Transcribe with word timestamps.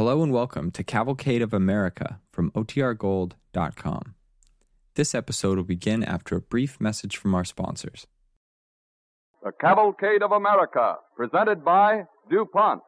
Hello 0.00 0.22
and 0.22 0.32
welcome 0.32 0.70
to 0.70 0.82
Cavalcade 0.82 1.42
of 1.42 1.52
America 1.52 2.20
from 2.32 2.50
OTRGold.com. 2.52 4.14
This 4.94 5.14
episode 5.14 5.58
will 5.58 5.64
begin 5.64 6.02
after 6.02 6.36
a 6.36 6.40
brief 6.40 6.80
message 6.80 7.18
from 7.18 7.34
our 7.34 7.44
sponsors. 7.44 8.06
The 9.44 9.52
Cavalcade 9.60 10.22
of 10.22 10.32
America, 10.32 10.94
presented 11.14 11.62
by 11.62 12.04
DuPont. 12.30 12.80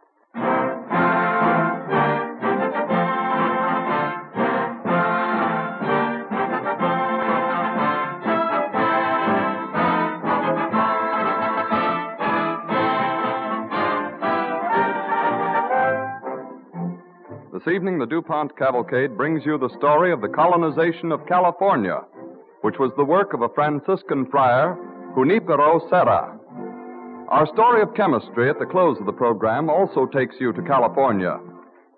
Evening, 17.82 17.98
the 17.98 18.06
DuPont 18.06 18.56
Cavalcade 18.56 19.16
brings 19.16 19.44
you 19.44 19.58
the 19.58 19.76
story 19.76 20.12
of 20.12 20.20
the 20.20 20.28
colonization 20.28 21.10
of 21.10 21.26
California, 21.26 21.98
which 22.60 22.78
was 22.78 22.92
the 22.96 23.04
work 23.04 23.34
of 23.34 23.42
a 23.42 23.48
Franciscan 23.48 24.24
friar, 24.30 24.78
Junipero 25.16 25.80
Serra. 25.90 26.38
Our 27.28 27.44
story 27.52 27.82
of 27.82 27.92
chemistry 27.96 28.48
at 28.48 28.60
the 28.60 28.70
close 28.70 29.00
of 29.00 29.06
the 29.06 29.12
program 29.12 29.68
also 29.68 30.06
takes 30.06 30.36
you 30.38 30.52
to 30.52 30.62
California 30.62 31.40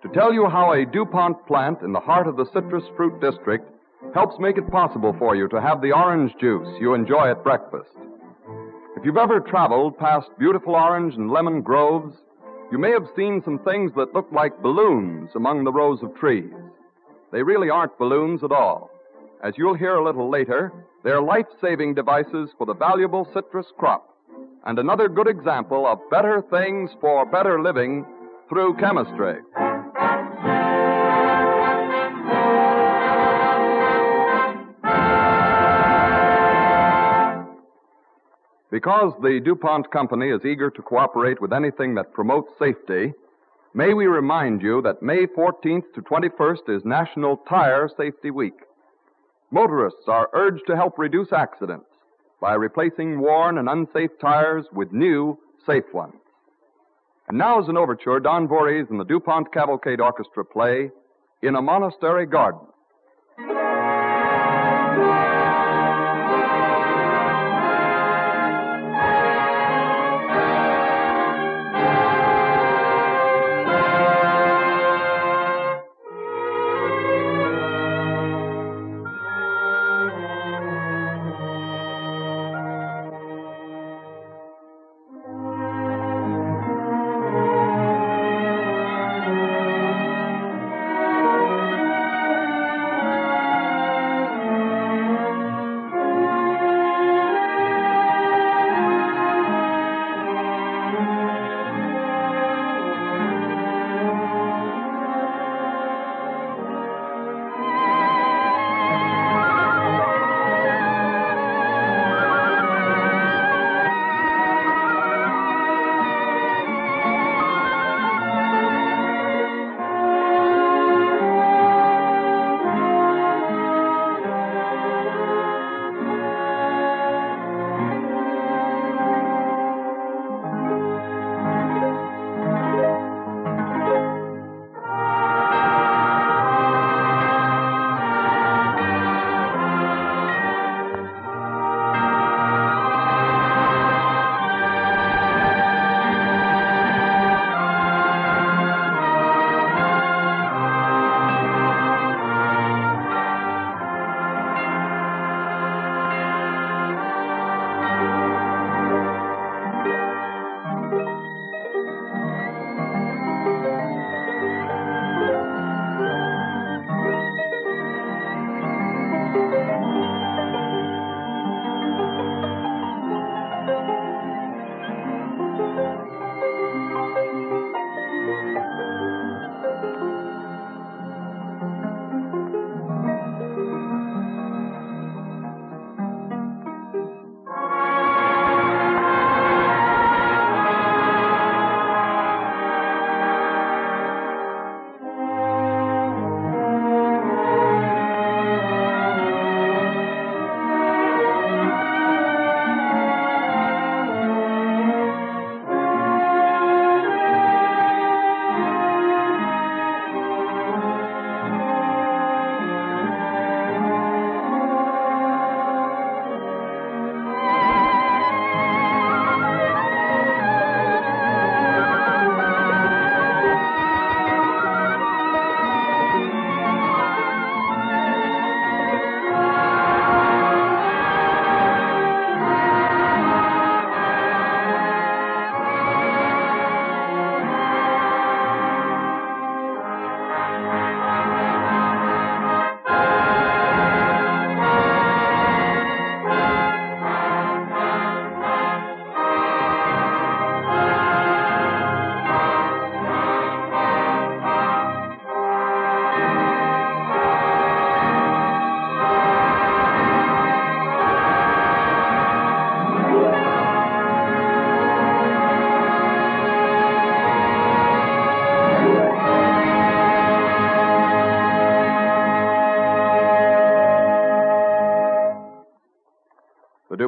to 0.00 0.08
tell 0.14 0.32
you 0.32 0.48
how 0.48 0.72
a 0.72 0.86
DuPont 0.86 1.46
plant 1.46 1.82
in 1.82 1.92
the 1.92 2.00
heart 2.00 2.28
of 2.28 2.38
the 2.38 2.46
citrus 2.46 2.84
fruit 2.96 3.20
district 3.20 3.68
helps 4.14 4.36
make 4.40 4.56
it 4.56 4.70
possible 4.70 5.14
for 5.18 5.36
you 5.36 5.48
to 5.48 5.60
have 5.60 5.82
the 5.82 5.92
orange 5.92 6.32
juice 6.40 6.68
you 6.80 6.94
enjoy 6.94 7.30
at 7.30 7.44
breakfast. 7.44 7.90
If 8.96 9.04
you've 9.04 9.18
ever 9.18 9.38
traveled 9.38 9.98
past 9.98 10.30
beautiful 10.38 10.76
orange 10.76 11.12
and 11.16 11.30
lemon 11.30 11.60
groves, 11.60 12.16
you 12.72 12.78
may 12.78 12.90
have 12.90 13.06
seen 13.16 13.42
some 13.44 13.58
things 13.58 13.92
that 13.96 14.14
look 14.14 14.26
like 14.32 14.62
balloons 14.62 15.30
among 15.34 15.64
the 15.64 15.72
rows 15.72 16.02
of 16.02 16.14
trees. 16.14 16.52
They 17.32 17.42
really 17.42 17.70
aren't 17.70 17.98
balloons 17.98 18.42
at 18.42 18.52
all. 18.52 18.90
As 19.42 19.54
you'll 19.56 19.76
hear 19.76 19.96
a 19.96 20.04
little 20.04 20.30
later, 20.30 20.72
they're 21.02 21.20
life 21.20 21.46
saving 21.60 21.94
devices 21.94 22.50
for 22.56 22.66
the 22.66 22.74
valuable 22.74 23.28
citrus 23.34 23.66
crop, 23.76 24.08
and 24.66 24.78
another 24.78 25.08
good 25.08 25.28
example 25.28 25.86
of 25.86 25.98
better 26.10 26.42
things 26.50 26.90
for 27.00 27.26
better 27.26 27.62
living 27.62 28.06
through 28.48 28.76
chemistry. 28.76 29.40
Because 38.74 39.12
the 39.22 39.38
DuPont 39.38 39.92
Company 39.92 40.30
is 40.30 40.44
eager 40.44 40.68
to 40.68 40.82
cooperate 40.82 41.40
with 41.40 41.52
anything 41.52 41.94
that 41.94 42.12
promotes 42.12 42.50
safety, 42.58 43.12
may 43.72 43.94
we 43.94 44.06
remind 44.06 44.62
you 44.62 44.82
that 44.82 45.00
May 45.00 45.26
14th 45.26 45.94
to 45.94 46.02
21st 46.02 46.76
is 46.76 46.84
National 46.84 47.36
Tire 47.48 47.88
Safety 47.96 48.32
Week. 48.32 48.58
Motorists 49.52 50.08
are 50.08 50.28
urged 50.32 50.66
to 50.66 50.74
help 50.74 50.98
reduce 50.98 51.32
accidents 51.32 51.86
by 52.40 52.54
replacing 52.54 53.20
worn 53.20 53.58
and 53.58 53.68
unsafe 53.68 54.10
tires 54.20 54.66
with 54.72 54.90
new, 54.90 55.38
safe 55.64 55.94
ones. 55.94 56.18
And 57.28 57.38
now, 57.38 57.62
as 57.62 57.68
an 57.68 57.76
overture, 57.76 58.18
Don 58.18 58.48
Voorhees 58.48 58.88
and 58.90 58.98
the 58.98 59.04
DuPont 59.04 59.52
Cavalcade 59.52 60.00
Orchestra 60.00 60.44
play 60.44 60.90
In 61.42 61.54
a 61.54 61.62
Monastery 61.62 62.26
Garden. 62.26 62.66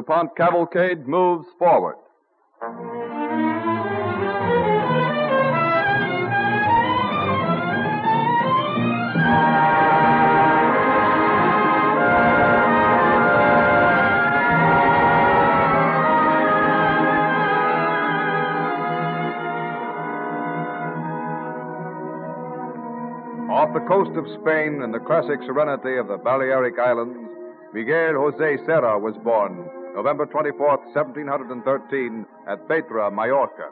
DuPont 0.07 0.37
cavalcade 0.37 1.05
moves 1.05 1.45
forward. 1.59 1.95
Off 23.51 23.73
the 23.73 23.81
coast 23.89 24.11
of 24.15 24.25
Spain, 24.39 24.81
in 24.83 24.93
the 24.93 24.99
classic 25.05 25.41
serenity 25.45 25.97
of 25.97 26.07
the 26.07 26.15
Balearic 26.15 26.79
Islands, 26.79 27.17
Miguel 27.73 28.13
Jose 28.13 28.65
Serra 28.65 28.97
was 28.97 29.17
born 29.25 29.69
November 29.97 30.27
24, 30.27 30.77
1713, 30.93 32.23
at 32.47 32.67
Petra, 32.67 33.09
Majorca. 33.09 33.69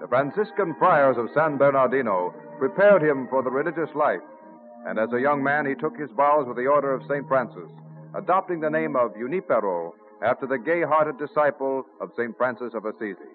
The 0.00 0.08
Franciscan 0.08 0.74
friars 0.74 1.16
of 1.16 1.30
San 1.32 1.56
Bernardino 1.56 2.34
prepared 2.58 3.00
him 3.00 3.28
for 3.30 3.40
the 3.40 3.50
religious 3.50 3.94
life, 3.94 4.26
and 4.88 4.98
as 4.98 5.12
a 5.12 5.20
young 5.20 5.40
man 5.40 5.66
he 5.66 5.76
took 5.76 5.96
his 5.96 6.10
vows 6.16 6.48
with 6.48 6.56
the 6.56 6.66
Order 6.66 6.92
of 6.92 7.06
St. 7.06 7.28
Francis, 7.28 7.70
adopting 8.16 8.58
the 8.58 8.68
name 8.68 8.96
of 8.96 9.14
Junipero 9.14 9.94
after 10.20 10.48
the 10.48 10.58
gay 10.58 10.82
hearted 10.82 11.16
disciple 11.16 11.86
of 12.00 12.10
St. 12.16 12.36
Francis 12.36 12.74
of 12.74 12.84
Assisi. 12.84 13.30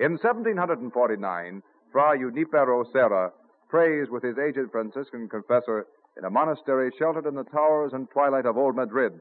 In 0.00 0.18
1749, 0.18 1.62
Fra 1.92 2.18
Junipero 2.18 2.82
Serra 2.92 3.30
prays 3.68 4.08
with 4.10 4.24
his 4.24 4.36
aged 4.36 4.72
Franciscan 4.72 5.28
confessor 5.28 5.86
in 6.16 6.24
a 6.24 6.30
monastery 6.30 6.90
sheltered 6.98 7.26
in 7.26 7.36
the 7.36 7.44
towers 7.44 7.92
and 7.92 8.10
twilight 8.10 8.46
of 8.46 8.56
old 8.56 8.74
Madrid 8.74 9.12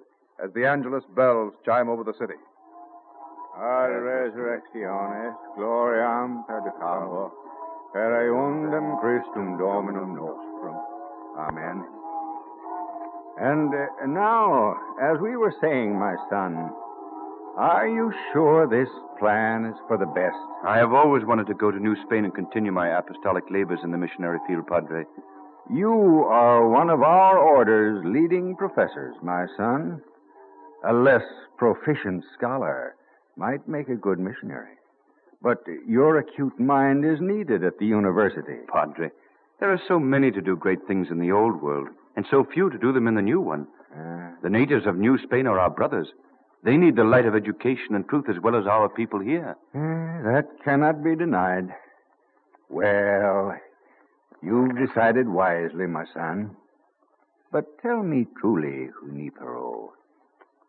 as 0.44 0.52
the 0.54 0.66
Angelus 0.66 1.04
bells 1.16 1.54
chime 1.66 1.90
over 1.90 2.04
the 2.04 2.14
city. 2.14 2.36
Ad 3.58 3.90
resurrectionis 3.90 5.36
gloriam 5.58 6.46
perducamur, 6.48 7.32
per 7.92 8.30
eundem 8.30 9.02
Christum 9.02 9.58
Dominum 9.58 10.16
nostrum. 10.16 10.78
Amen. 11.38 11.84
And 13.40 13.74
uh, 13.74 14.06
now, 14.08 14.76
as 15.02 15.20
we 15.22 15.38
were 15.38 15.54
saying, 15.62 15.98
my 15.98 16.16
son, 16.30 16.72
are 17.58 17.88
you 17.88 18.14
sure 18.32 18.68
this 18.68 18.90
plan 19.20 19.66
is 19.66 19.76
for 19.88 19.98
the 19.98 20.06
best? 20.06 20.38
I 20.66 20.78
have 20.78 20.94
always 20.94 21.26
wanted 21.26 21.48
to 21.48 21.54
go 21.56 21.72
to 21.72 21.80
New 21.80 21.96
Spain 22.06 22.26
and 22.26 22.34
continue 22.34 22.72
my 22.72 22.90
apostolic 22.98 23.44
labors 23.50 23.80
in 23.84 23.92
the 23.92 23.98
missionary 23.98 24.40
field, 24.48 24.68
Padre. 24.68 25.06
You 25.74 26.24
are 26.30 26.68
one 26.70 26.90
of 26.90 27.02
our 27.02 27.38
order's 27.40 28.04
leading 28.06 28.56
professors, 28.56 29.16
my 29.24 29.48
son. 29.58 30.02
A 30.86 30.94
less 30.94 31.24
proficient 31.58 32.24
scholar 32.38 32.96
might 33.36 33.68
make 33.68 33.90
a 33.90 33.96
good 33.96 34.20
missionary. 34.20 34.74
But 35.42 35.64
your 35.88 36.18
acute 36.18 36.60
mind 36.60 37.06
is 37.06 37.20
needed 37.22 37.64
at 37.64 37.78
the 37.80 37.86
university. 37.86 38.58
Padre, 38.72 39.10
there 39.60 39.72
are 39.72 39.82
so 39.88 40.00
many 40.00 40.32
to 40.32 40.42
do 40.42 40.56
great 40.56 40.86
things 40.88 41.08
in 41.12 41.20
the 41.20 41.32
old 41.32 41.62
world, 41.62 41.90
and 42.16 42.26
so 42.30 42.44
few 42.44 42.70
to 42.70 42.78
do 42.78 42.92
them 42.92 43.08
in 43.08 43.16
the 43.16 43.22
new 43.22 43.40
one. 43.42 43.68
Uh, 43.96 44.32
The 44.44 44.50
natives 44.50 44.86
of 44.86 44.96
New 44.98 45.18
Spain 45.20 45.48
are 45.48 45.60
our 45.60 45.70
brothers. 45.70 46.08
They 46.64 46.78
need 46.78 46.96
the 46.96 47.04
light 47.04 47.26
of 47.26 47.36
education 47.36 47.96
and 47.96 48.08
truth 48.08 48.26
as 48.30 48.40
well 48.42 48.56
as 48.56 48.66
our 48.68 48.90
people 48.90 49.20
here. 49.20 49.56
eh, 49.76 50.22
that 50.32 50.48
cannot 50.64 51.04
be 51.04 51.16
denied. 51.16 51.70
Well, 52.70 53.56
you've 54.42 54.76
decided 54.78 55.28
wisely, 55.30 55.88
my 55.88 56.06
son. 56.14 56.56
But 57.52 57.66
tell 57.82 58.04
me 58.04 58.28
truly, 58.42 58.90
Junipero, 59.06 59.94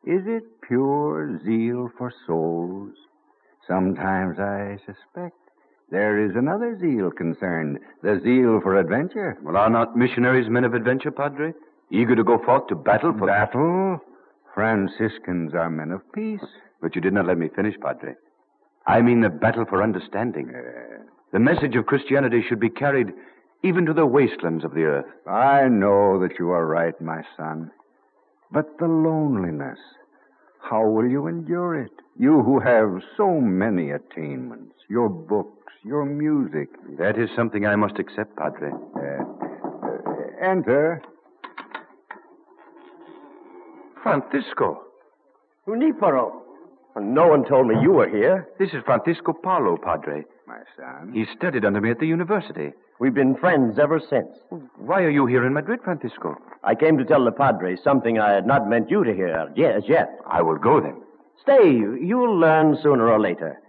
is 0.05 0.23
it 0.27 0.45
pure 0.63 1.39
zeal 1.45 1.91
for 1.99 2.13
souls? 2.27 2.95
Sometimes 3.67 4.39
I 4.39 4.79
suspect 4.87 5.37
there 5.91 6.25
is 6.25 6.37
another 6.37 6.79
zeal 6.79 7.11
concerned, 7.11 7.79
the 8.03 8.21
zeal 8.23 8.61
for 8.63 8.79
adventure. 8.79 9.37
Well, 9.43 9.57
are 9.57 9.71
not 9.71 9.97
missionaries 9.97 10.49
men 10.49 10.65
of 10.65 10.75
adventure, 10.75 11.11
Padre? 11.11 11.53
Eager 11.91 12.15
to 12.15 12.25
go 12.25 12.39
forth 12.45 12.67
to 12.69 12.75
battle 12.75 13.13
for 13.19 13.27
Battle? 13.27 14.01
Franciscans 14.55 15.55
are 15.55 15.71
men 15.71 15.91
of 15.91 16.01
peace. 16.13 16.45
But 16.81 16.95
you 16.95 17.01
did 17.01 17.13
not 17.13 17.27
let 17.27 17.39
me 17.39 17.49
finish, 17.55 17.75
Padre. 17.81 18.15
I 18.87 19.03
mean 19.03 19.21
the 19.21 19.29
battle 19.29 19.65
for 19.65 19.83
understanding. 19.83 20.51
Uh. 20.55 21.05
The 21.33 21.39
message 21.39 21.77
of 21.77 21.87
Christianity 21.87 22.43
should 22.47 22.61
be 22.61 22.71
carried 22.71 23.13
even 23.63 23.85
to 23.87 23.93
the 23.93 24.07
wastelands 24.07 24.65
of 24.65 24.75
the 24.75 24.85
earth. 24.85 25.07
I 25.27 25.69
know 25.69 26.19
that 26.21 26.39
you 26.39 26.51
are 26.51 26.67
right, 26.67 26.99
my 27.01 27.23
son. 27.37 27.71
But 28.51 28.79
the 28.79 28.87
loneliness, 28.87 29.79
how 30.61 30.87
will 30.87 31.09
you 31.09 31.27
endure 31.27 31.81
it? 31.83 31.93
You 32.19 32.43
who 32.43 32.61
have 32.61 33.03
so 33.17 33.41
many 33.41 33.91
attainments, 33.91 34.75
your 34.89 35.09
books, 35.09 35.73
your 35.85 36.05
music. 36.05 36.69
That 36.99 37.19
is 37.19 37.29
something 37.37 37.67
I 37.67 37.77
must 37.77 37.99
accept, 37.99 38.37
Padre. 38.37 38.71
Uh, 38.71 39.01
uh, 39.01 40.51
enter. 40.51 41.03
Francisco. 44.03 44.83
Junipero. 45.67 46.43
No 47.01 47.29
one 47.29 47.45
told 47.45 47.69
me 47.69 47.77
you 47.81 47.93
were 47.93 48.09
here. 48.09 48.49
This 48.59 48.71
is 48.71 48.83
Francisco 48.85 49.33
Paulo, 49.33 49.77
Padre. 49.77 50.25
My 50.49 50.63
son. 50.79 51.13
He 51.13 51.27
studied 51.37 51.67
under 51.67 51.79
me 51.79 51.91
at 51.91 51.99
the 51.99 52.07
university. 52.07 52.73
We've 52.99 53.13
been 53.13 53.37
friends 53.37 53.79
ever 53.79 54.01
since. 54.01 54.29
Why 54.79 55.03
are 55.03 55.11
you 55.11 55.27
here 55.27 55.47
in 55.47 55.53
Madrid, 55.53 55.81
Francisco? 55.85 56.37
I 56.65 56.75
came 56.75 56.97
to 56.97 57.05
tell 57.05 57.23
the 57.23 57.33
Padre 57.33 57.77
something 57.77 58.19
I 58.19 58.33
had 58.33 58.47
not 58.47 58.67
meant 58.67 58.91
you 58.91 59.05
to 59.05 59.13
hear 59.13 59.53
yes, 59.55 59.83
as 59.83 59.89
yet. 59.91 60.09
I 60.27 60.41
will 60.41 60.57
go 60.57 60.81
then. 60.81 61.03
Stay. 61.43 61.71
You'll 61.71 62.39
learn 62.39 62.79
sooner 62.83 63.11
or 63.11 63.21
later. 63.21 63.61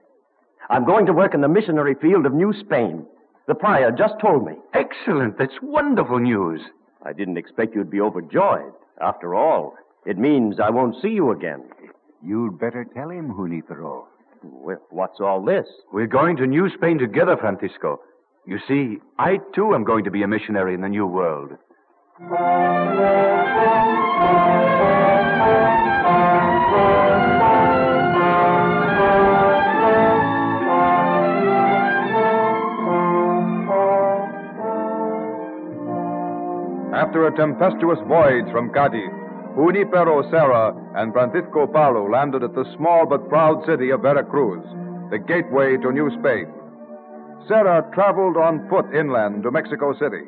I'm 0.70 0.86
going 0.86 1.06
to 1.08 1.12
work 1.14 1.34
in 1.34 1.42
the 1.42 1.50
missionary 1.50 1.96
field 1.96 2.26
of 2.26 2.34
New 2.34 2.54
Spain. 2.54 3.06
The 3.48 3.56
prior 3.56 3.92
just 3.92 4.14
told 4.22 4.46
me. 4.46 4.54
Excellent. 4.74 5.38
That's 5.38 5.62
wonderful 5.62 6.20
news. 6.20 6.62
I 7.06 7.12
didn't 7.12 7.38
expect 7.38 7.76
you'd 7.76 7.92
be 7.92 8.00
overjoyed. 8.00 8.72
After 9.02 9.36
all, 9.36 9.76
it 10.06 10.18
means 10.18 10.62
I 10.62 10.70
won't 10.70 10.96
see 11.02 11.10
you 11.10 11.32
again. 11.32 11.64
You'd 12.24 12.58
better 12.58 12.86
tell 12.86 13.10
him, 13.10 13.34
Junipero. 13.36 14.08
Well, 14.44 14.78
what's 14.90 15.20
all 15.20 15.44
this? 15.44 15.66
We're 15.92 16.08
going 16.08 16.38
to 16.38 16.48
New 16.48 16.70
Spain 16.76 16.98
together, 16.98 17.36
Francisco. 17.38 18.00
You 18.46 18.58
see, 18.68 18.98
I 19.18 19.38
too 19.54 19.76
am 19.76 19.84
going 19.84 20.04
to 20.06 20.12
be 20.12 20.24
a 20.24 20.28
missionary 20.28 20.74
in 20.74 20.82
the 20.82 20.90
New 20.90 21.06
World. 21.06 21.52
After 36.94 37.28
a 37.28 37.36
tempestuous 37.36 38.00
voyage 38.08 38.52
from 38.52 38.72
Cadiz, 38.72 39.19
Junipero 39.56 40.30
Serra 40.30 40.76
and 40.96 41.12
Francisco 41.12 41.68
Paulo 41.68 42.10
landed 42.10 42.44
at 42.44 42.54
the 42.54 42.66
small 42.78 43.06
but 43.06 43.28
proud 43.30 43.66
city 43.66 43.90
of 43.90 44.02
Veracruz, 44.02 44.64
the 45.10 45.18
gateway 45.18 45.76
to 45.78 45.92
New 45.92 46.10
Spain. 46.20 46.48
Serra 47.48 47.90
traveled 47.94 48.38
on 48.38 48.68
foot 48.70 48.86
inland 48.94 49.44
to 49.44 49.52
Mexico 49.52 49.94
City. 49.94 50.24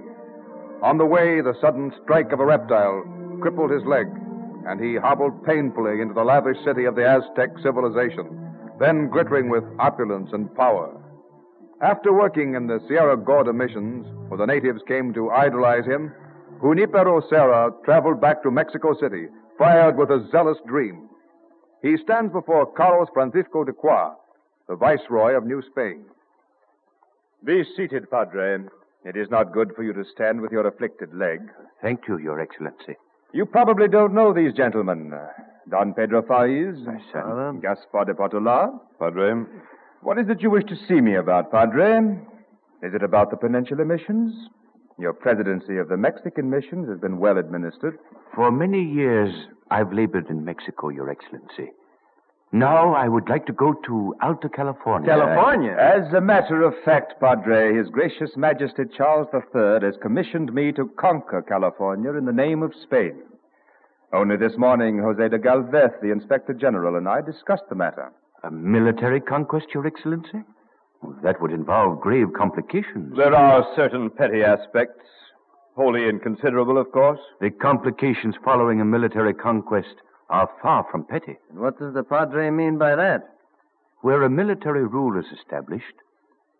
On 0.82 0.98
the 0.98 1.06
way, 1.06 1.42
the 1.42 1.56
sudden 1.62 1.94
strike 2.04 2.32
of 2.32 2.40
a 2.40 2.46
reptile 2.46 3.04
crippled 3.42 3.72
his 3.72 3.84
leg, 3.86 4.08
and 4.66 4.80
he 4.80 4.96
hobbled 4.96 5.46
painfully 5.46 6.02
into 6.02 6.14
the 6.14 6.24
lavish 6.24 6.58
city 6.66 6.86
of 6.86 6.96
the 6.96 7.06
Aztec 7.06 7.50
civilization, 7.62 8.26
then 8.80 9.10
glittering 9.10 9.50
with 9.50 9.64
opulence 9.80 10.30
and 10.34 10.54
power. 10.56 10.90
After 11.82 12.12
working 12.14 12.56
in 12.56 12.68
the 12.68 12.80
Sierra 12.88 13.18
Gorda 13.18 13.54
missions, 13.54 14.06
where 14.28 14.38
the 14.38 14.46
natives 14.46 14.82
came 14.88 15.14
to 15.14 15.30
idolize 15.32 15.86
him, 15.86 16.12
Junipero 16.62 17.22
Serra 17.28 17.72
traveled 17.84 18.22
back 18.22 18.44
to 18.44 18.52
Mexico 18.52 18.94
City, 19.00 19.28
fired 19.58 19.98
with 19.98 20.10
a 20.10 20.28
zealous 20.32 20.58
dream. 20.68 21.10
He 21.82 21.98
stands 21.98 22.32
before 22.32 22.72
Carlos 22.72 23.08
Francisco 23.14 23.64
de 23.64 23.74
Croix, 23.74 24.12
the 24.68 24.76
Viceroy 24.76 25.36
of 25.36 25.46
New 25.46 25.64
Spain. 25.72 26.06
Be 27.44 27.64
seated, 27.76 28.10
Padre. 28.12 28.60
It 29.04 29.18
is 29.18 29.28
not 29.32 29.52
good 29.52 29.74
for 29.76 29.82
you 29.82 29.94
to 29.94 30.04
stand 30.14 30.42
with 30.42 30.52
your 30.52 30.68
afflicted 30.68 31.14
leg. 31.16 31.40
Thank 31.82 32.02
you, 32.08 32.20
Your 32.20 32.40
Excellency. 32.40 32.96
You 33.34 33.48
probably 33.48 33.88
don't 33.88 34.14
know 34.14 34.32
these 34.32 34.54
gentlemen. 34.54 35.12
Don 35.70 35.94
Pedro 35.96 36.22
Fages, 36.22 36.86
son. 37.12 37.60
Gaspar 37.62 38.06
de 38.06 38.14
Portola. 38.14 38.80
Padre. 39.00 39.46
What 40.02 40.20
is 40.20 40.30
it 40.30 40.42
you 40.42 40.52
wish 40.52 40.66
to 40.66 40.76
see 40.88 41.02
me 41.02 41.16
about, 41.16 41.52
Padre? 41.52 42.20
Is 42.84 42.94
it 42.94 43.02
about 43.02 43.32
the 43.32 43.38
Peninsular 43.38 43.86
missions? 43.86 44.34
Your 45.02 45.14
presidency 45.14 45.78
of 45.78 45.90
the 45.90 45.98
Mexican 45.98 46.48
missions 46.48 46.88
has 46.88 47.00
been 47.00 47.18
well 47.18 47.40
administered. 47.40 47.98
For 48.36 48.52
many 48.52 48.84
years, 48.84 49.34
I've 49.72 49.92
labored 49.92 50.30
in 50.30 50.46
Mexico, 50.46 50.90
Your 50.90 51.10
Excellency. 51.10 51.72
Now 52.52 52.94
I 52.94 53.08
would 53.08 53.28
like 53.28 53.48
to 53.48 53.54
go 53.54 53.74
to 53.88 54.14
Alta 54.22 54.48
California. 54.48 55.10
California? 55.10 55.72
As 55.72 56.14
a 56.14 56.22
matter 56.22 56.62
of 56.62 56.76
fact, 56.86 57.20
Padre, 57.20 57.76
His 57.76 57.88
Gracious 57.90 58.38
Majesty 58.38 58.84
Charles 58.96 59.28
III 59.34 59.80
has 59.82 59.96
commissioned 60.04 60.54
me 60.54 60.72
to 60.74 60.92
conquer 61.00 61.42
California 61.42 62.14
in 62.14 62.26
the 62.26 62.32
name 62.32 62.62
of 62.62 62.72
Spain. 62.84 63.24
Only 64.14 64.38
this 64.38 64.56
morning, 64.56 65.00
Jose 65.00 65.30
de 65.30 65.40
Galvez, 65.40 65.92
the 66.04 66.12
Inspector 66.12 66.54
General, 66.54 66.98
and 66.98 67.08
I 67.08 67.22
discussed 67.22 67.70
the 67.70 67.76
matter. 67.76 68.12
A 68.44 68.52
military 68.52 69.20
conquest, 69.20 69.68
Your 69.74 69.88
Excellency? 69.88 70.44
Well, 71.02 71.18
that 71.24 71.42
would 71.42 71.52
involve 71.52 72.00
grave 72.00 72.28
complications. 72.38 73.16
There 73.18 73.36
are 73.36 73.66
certain 73.76 74.10
petty 74.10 74.44
aspects, 74.44 75.04
wholly 75.76 76.08
inconsiderable, 76.08 76.78
of 76.78 76.92
course. 76.92 77.20
The 77.40 77.50
complications 77.50 78.36
following 78.44 78.82
a 78.82 78.86
military 78.86 79.34
conquest 79.34 79.96
are 80.30 80.50
far 80.62 80.86
from 80.92 81.06
petty. 81.06 81.38
And 81.50 81.60
what 81.60 81.80
does 81.80 81.94
the 81.94 82.04
Padre 82.04 82.50
mean 82.50 82.78
by 82.78 82.96
that? 82.96 83.22
Where 84.02 84.24
a 84.24 84.30
military 84.30 84.86
rule 84.86 85.20
is 85.20 85.26
established, 85.38 85.96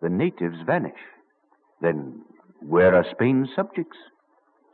the 0.00 0.08
natives 0.08 0.58
vanish. 0.66 0.98
Then, 1.80 2.22
where 2.60 2.94
are 2.94 3.04
Spain's 3.10 3.48
subjects? 3.56 3.96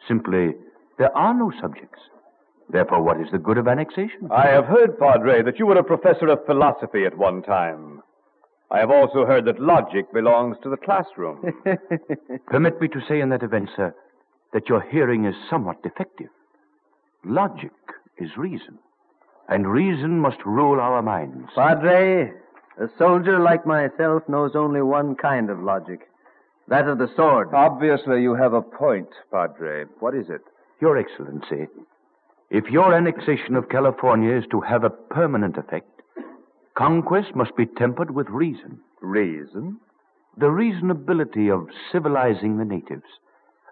Simply, 0.07 0.55
there 0.99 1.17
are 1.17 1.35
no 1.35 1.53
subjects. 1.61 2.01
Therefore, 2.71 3.03
what 3.03 3.21
is 3.21 3.29
the 3.33 3.39
good 3.39 3.57
of 3.57 3.67
annexation? 3.69 4.29
I 4.31 4.49
have 4.49 4.67
heard, 4.67 4.99
Padre, 4.99 5.43
that 5.43 5.59
you 5.59 5.67
were 5.67 5.79
a 5.79 5.85
professor 5.85 6.27
of 6.29 6.45
philosophy 6.45 7.05
at 7.07 7.17
one 7.17 7.43
time. 7.43 7.98
I 8.71 8.79
have 8.81 8.91
also 8.91 9.25
heard 9.25 9.47
that 9.47 9.61
logic 9.61 10.13
belongs 10.13 10.57
to 10.63 10.71
the 10.71 10.77
classroom. 10.77 11.53
Permit 12.47 12.81
me 12.81 12.89
to 12.89 13.01
say 13.09 13.21
in 13.21 13.31
that 13.31 13.43
event, 13.43 13.71
sir, 13.75 13.95
that 14.53 14.69
your 14.69 14.81
hearing 14.81 15.25
is 15.25 15.35
somewhat 15.49 15.83
defective. 15.83 16.29
Logic 17.25 17.73
is 18.19 18.37
reason, 18.37 18.79
and 19.49 19.67
reason 19.67 20.19
must 20.21 20.45
rule 20.45 20.81
our 20.81 21.03
minds. 21.03 21.49
Padre, 21.55 22.33
a 22.79 22.87
soldier 22.99 23.39
like 23.39 23.67
myself 23.67 24.23
knows 24.29 24.53
only 24.55 24.83
one 24.83 25.15
kind 25.17 25.51
of 25.51 25.61
logic 25.61 26.09
that 26.69 26.87
of 26.87 26.99
the 26.99 27.11
sword. 27.17 27.49
Obviously, 27.55 28.23
you 28.23 28.35
have 28.35 28.53
a 28.53 28.63
point, 28.63 29.09
Padre. 29.33 29.85
What 30.01 30.15
is 30.15 30.27
it? 30.29 30.43
Your 30.81 30.99
Excellency, 30.99 31.67
if 32.51 32.65
your 32.71 32.95
annexation 32.95 33.57
of 33.57 33.69
California 33.69 34.37
is 34.37 34.45
to 34.51 34.61
have 34.61 34.85
a 34.85 34.91
permanent 34.91 35.57
effect, 35.57 35.98
conquest 36.79 37.35
must 37.35 37.57
be 37.57 37.67
tempered 37.67 38.15
with 38.15 38.29
reason. 38.29 38.79
Reason? 39.01 39.79
The 40.37 40.47
reasonability 40.47 41.53
of 41.53 41.67
civilizing 41.91 42.57
the 42.57 42.65
natives, 42.65 43.11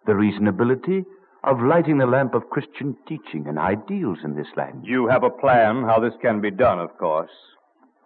the 0.06 0.12
reasonability 0.12 1.04
of 1.44 1.62
lighting 1.62 1.98
the 1.98 2.06
lamp 2.06 2.34
of 2.34 2.50
Christian 2.50 2.96
teaching 3.06 3.46
and 3.46 3.60
ideals 3.60 4.18
in 4.24 4.34
this 4.34 4.48
land. 4.56 4.82
You 4.84 5.06
have 5.06 5.22
a 5.22 5.30
plan 5.30 5.84
how 5.84 6.00
this 6.00 6.14
can 6.20 6.40
be 6.40 6.50
done, 6.50 6.80
of 6.80 6.98
course. 6.98 7.30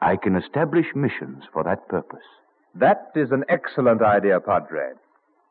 I 0.03 0.17
can 0.17 0.37
establish 0.37 0.87
missions 0.95 1.45
for 1.51 1.65
that 1.65 1.89
purpose. 1.89 2.29
That 2.75 3.11
is 3.17 3.31
an 3.31 3.45
excellent 3.49 4.03
idea, 4.03 4.39
Padre. 4.39 4.91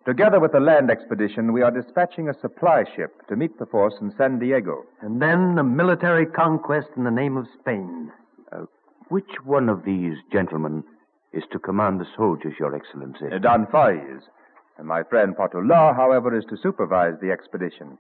Together 0.06 0.39
with 0.39 0.51
the 0.51 0.60
land 0.60 0.91
expedition, 0.91 1.53
we 1.53 1.63
are 1.63 1.72
dispatching 1.72 2.29
a 2.29 2.39
supply 2.39 2.84
ship 2.96 3.27
to 3.27 3.36
meet 3.36 3.58
the 3.58 3.65
force 3.65 3.96
in 4.00 4.13
San 4.15 4.38
Diego. 4.38 4.84
And 5.01 5.20
then 5.20 5.58
a 5.58 5.63
military 5.63 6.27
conquest 6.27 6.89
in 6.96 7.03
the 7.03 7.12
name 7.12 7.36
of 7.36 7.48
Spain. 7.60 8.12
Which 9.10 9.44
one 9.44 9.70
of 9.70 9.86
these 9.86 10.18
gentlemen 10.32 10.84
is 11.34 11.44
to 11.51 11.60
command 11.60 12.00
the 12.00 12.08
soldiers, 12.16 12.54
Your 12.60 12.75
Excellency? 12.75 13.25
Eh, 13.32 13.39
Don 13.39 13.66
Fages. 13.68 14.22
And 14.78 14.88
my 14.88 15.04
friend 15.04 15.36
Portola, 15.36 15.94
however, 15.96 16.36
is 16.36 16.46
to 16.46 16.58
supervise 16.58 17.16
the 17.22 17.32
expedition. 17.32 17.98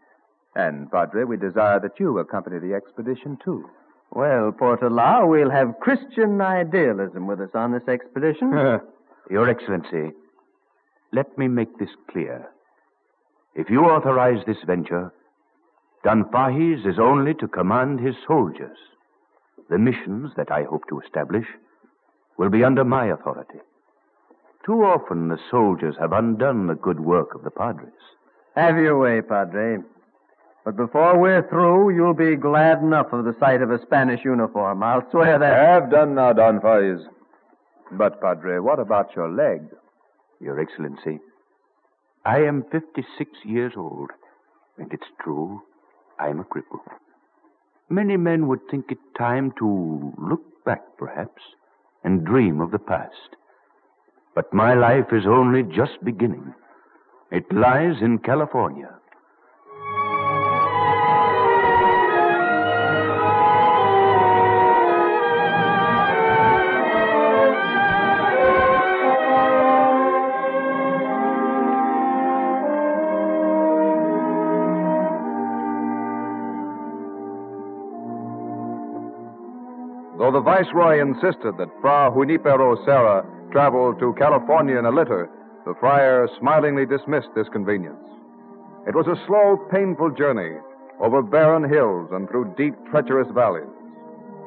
And, 0.55 0.89
Padre, 0.91 1.23
we 1.25 1.37
desire 1.37 1.79
that 1.79 1.99
you 1.99 2.17
accompany 2.19 2.59
the 2.59 2.73
expedition, 2.73 3.37
too. 3.43 3.69
Well, 4.11 4.51
Portola, 4.51 5.27
we'll 5.27 5.51
have 5.51 5.79
Christian 5.81 6.39
idealism 6.41 7.27
with 7.27 7.41
us 7.41 7.49
on 7.53 7.73
this 7.73 7.87
expedition. 7.87 8.51
Your 9.29 9.49
Excellency, 9.49 10.15
let 11.11 11.37
me 11.37 11.47
make 11.47 11.77
this 11.77 11.89
clear. 12.09 12.49
If 13.55 13.69
you 13.69 13.81
authorize 13.85 14.43
this 14.45 14.57
venture, 14.65 15.11
Don 16.03 16.25
Fages 16.25 16.85
is 16.85 16.97
only 16.99 17.33
to 17.35 17.47
command 17.47 17.99
his 17.99 18.15
soldiers. 18.27 18.77
The 19.69 19.77
missions 19.77 20.31
that 20.35 20.51
I 20.51 20.63
hope 20.63 20.83
to 20.89 20.99
establish 20.99 21.45
will 22.37 22.49
be 22.49 22.63
under 22.63 22.83
my 22.83 23.07
authority. 23.07 23.59
Too 24.65 24.83
often 24.83 25.27
the 25.27 25.39
soldiers 25.49 25.95
have 25.99 26.11
undone 26.11 26.67
the 26.67 26.75
good 26.75 26.99
work 26.99 27.35
of 27.35 27.43
the 27.43 27.51
padres. 27.51 27.93
Have 28.55 28.77
your 28.77 28.97
way, 28.97 29.21
Padre. 29.21 29.77
But 30.65 30.75
before 30.75 31.17
we're 31.17 31.47
through, 31.49 31.95
you'll 31.95 32.13
be 32.13 32.35
glad 32.35 32.81
enough 32.81 33.13
of 33.13 33.25
the 33.25 33.35
sight 33.39 33.61
of 33.61 33.71
a 33.71 33.81
Spanish 33.81 34.25
uniform. 34.25 34.83
I'll 34.83 35.09
swear 35.11 35.39
that. 35.39 35.53
I 35.53 35.73
have 35.73 35.89
done 35.91 36.15
now, 36.15 36.33
Don 36.33 36.59
Fages. 36.59 37.01
But, 37.91 38.21
Padre, 38.21 38.59
what 38.59 38.79
about 38.79 39.15
your 39.15 39.29
leg? 39.29 39.61
Your 40.41 40.59
Excellency, 40.59 41.19
I 42.25 42.39
am 42.43 42.63
56 42.71 43.31
years 43.43 43.73
old, 43.75 44.11
and 44.77 44.91
it's 44.93 45.07
true, 45.21 45.61
I'm 46.19 46.39
a 46.39 46.43
cripple. 46.43 46.81
Many 47.89 48.17
men 48.17 48.47
would 48.47 48.59
think 48.69 48.91
it 48.91 48.99
time 49.17 49.51
to 49.57 50.13
look 50.17 50.63
back, 50.63 50.81
perhaps, 50.97 51.41
and 52.03 52.23
dream 52.23 52.61
of 52.61 52.71
the 52.71 52.79
past. 52.79 53.35
But 54.35 54.53
my 54.53 54.73
life 54.75 55.07
is 55.11 55.25
only 55.25 55.63
just 55.63 56.03
beginning. 56.03 56.53
It 57.31 57.51
lies 57.51 58.01
in 58.01 58.19
California. 58.19 58.93
The 80.39 80.43
Viceroy 80.45 81.01
insisted 81.01 81.57
that 81.57 81.67
Fra 81.81 82.09
Junipero 82.15 82.79
Serra 82.85 83.27
travel 83.51 83.93
to 83.99 84.15
California 84.17 84.79
in 84.79 84.85
a 84.85 84.89
litter, 84.89 85.29
the 85.65 85.73
friar 85.81 86.29
smilingly 86.39 86.85
dismissed 86.85 87.27
this 87.35 87.49
convenience. 87.51 87.99
It 88.87 88.95
was 88.95 89.07
a 89.07 89.19
slow, 89.27 89.59
painful 89.69 90.11
journey 90.11 90.55
over 91.01 91.21
barren 91.21 91.67
hills 91.67 92.07
and 92.13 92.29
through 92.29 92.55
deep, 92.55 92.71
treacherous 92.89 93.27
valleys. 93.35 93.67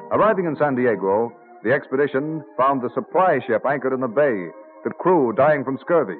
Arriving 0.09 0.45
in 0.47 0.55
San 0.57 0.73
Diego, 0.73 1.31
the 1.63 1.71
expedition 1.71 2.43
found 2.57 2.81
the 2.81 2.89
supply 2.95 3.37
ship 3.45 3.61
anchored 3.63 3.93
in 3.93 4.01
the 4.01 4.07
bay, 4.07 4.49
the 4.83 4.97
crew 4.97 5.31
dying 5.31 5.63
from 5.63 5.77
scurvy. 5.77 6.17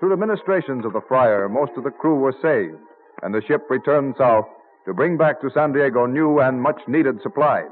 Through 0.00 0.10
the 0.10 0.16
ministrations 0.26 0.84
of 0.84 0.92
the 0.92 1.06
friar, 1.06 1.48
most 1.48 1.70
of 1.76 1.84
the 1.84 1.94
crew 1.94 2.16
were 2.16 2.34
saved, 2.42 2.82
and 3.22 3.32
the 3.32 3.46
ship 3.46 3.62
returned 3.70 4.16
south 4.18 4.46
to 4.86 4.92
bring 4.92 5.16
back 5.16 5.40
to 5.40 5.54
San 5.54 5.72
Diego 5.72 6.06
new 6.06 6.40
and 6.40 6.60
much 6.60 6.82
needed 6.88 7.22
supplies. 7.22 7.70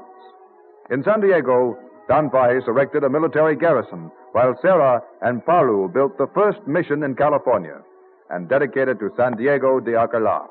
In 0.91 1.03
San 1.05 1.21
Diego, 1.21 1.77
Don 2.09 2.29
Fages 2.29 2.67
erected 2.67 3.05
a 3.05 3.09
military 3.09 3.55
garrison, 3.55 4.11
while 4.33 4.59
Serra 4.61 5.01
and 5.21 5.45
Palou 5.45 5.87
built 5.87 6.17
the 6.17 6.27
first 6.33 6.59
mission 6.67 7.03
in 7.03 7.15
California 7.15 7.81
and 8.29 8.49
dedicated 8.49 8.99
to 8.99 9.09
San 9.15 9.37
Diego 9.37 9.79
de 9.79 9.95
Alcala. 9.95 10.47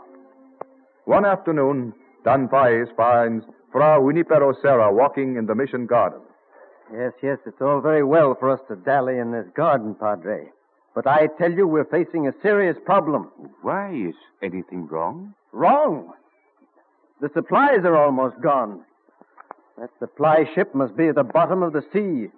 One 1.04 1.26
afternoon, 1.26 1.92
Don 2.25 2.49
Fages 2.49 2.88
finds 2.97 3.44
Fra 3.70 3.99
Junipero 4.00 4.54
Serra 4.62 4.90
walking 4.90 5.37
in 5.37 5.44
the 5.44 5.54
mission 5.54 5.85
garden. 5.85 6.20
Yes, 6.90 7.12
yes, 7.23 7.37
it's 7.44 7.61
all 7.61 7.82
very 7.82 8.02
well 8.02 8.35
for 8.40 8.49
us 8.49 8.61
to 8.68 8.76
dally 8.76 9.18
in 9.18 9.32
this 9.32 9.47
garden, 9.54 9.94
Padre. 9.94 10.49
But 10.94 11.06
I 11.06 11.28
tell 11.38 11.52
you, 11.52 11.66
we're 11.66 11.85
facing 11.85 12.26
a 12.26 12.32
serious 12.42 12.78
problem. 12.87 13.30
Why 13.61 13.92
is 13.92 14.14
anything 14.42 14.88
wrong? 14.88 15.35
Wrong. 15.52 16.14
The 17.20 17.28
supplies 17.35 17.85
are 17.85 17.97
almost 17.97 18.40
gone. 18.40 18.80
That 19.80 19.90
supply 19.99 20.44
ship 20.54 20.75
must 20.75 20.94
be 20.94 21.08
at 21.08 21.14
the 21.14 21.25
bottom 21.25 21.62
of 21.62 21.72
the 21.72 21.82
sea. 21.90 22.28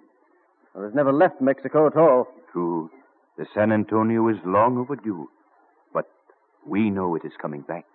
Or 0.73 0.85
has 0.85 0.95
never 0.95 1.11
left 1.11 1.41
Mexico 1.41 1.87
at 1.87 1.97
all. 1.97 2.27
True. 2.53 2.89
The 3.37 3.45
San 3.53 3.73
Antonio 3.73 4.29
is 4.29 4.37
long 4.45 4.77
overdue. 4.77 5.27
But 5.93 6.09
we 6.65 6.89
know 6.89 7.15
it 7.15 7.25
is 7.25 7.33
coming 7.41 7.61
back. 7.61 7.85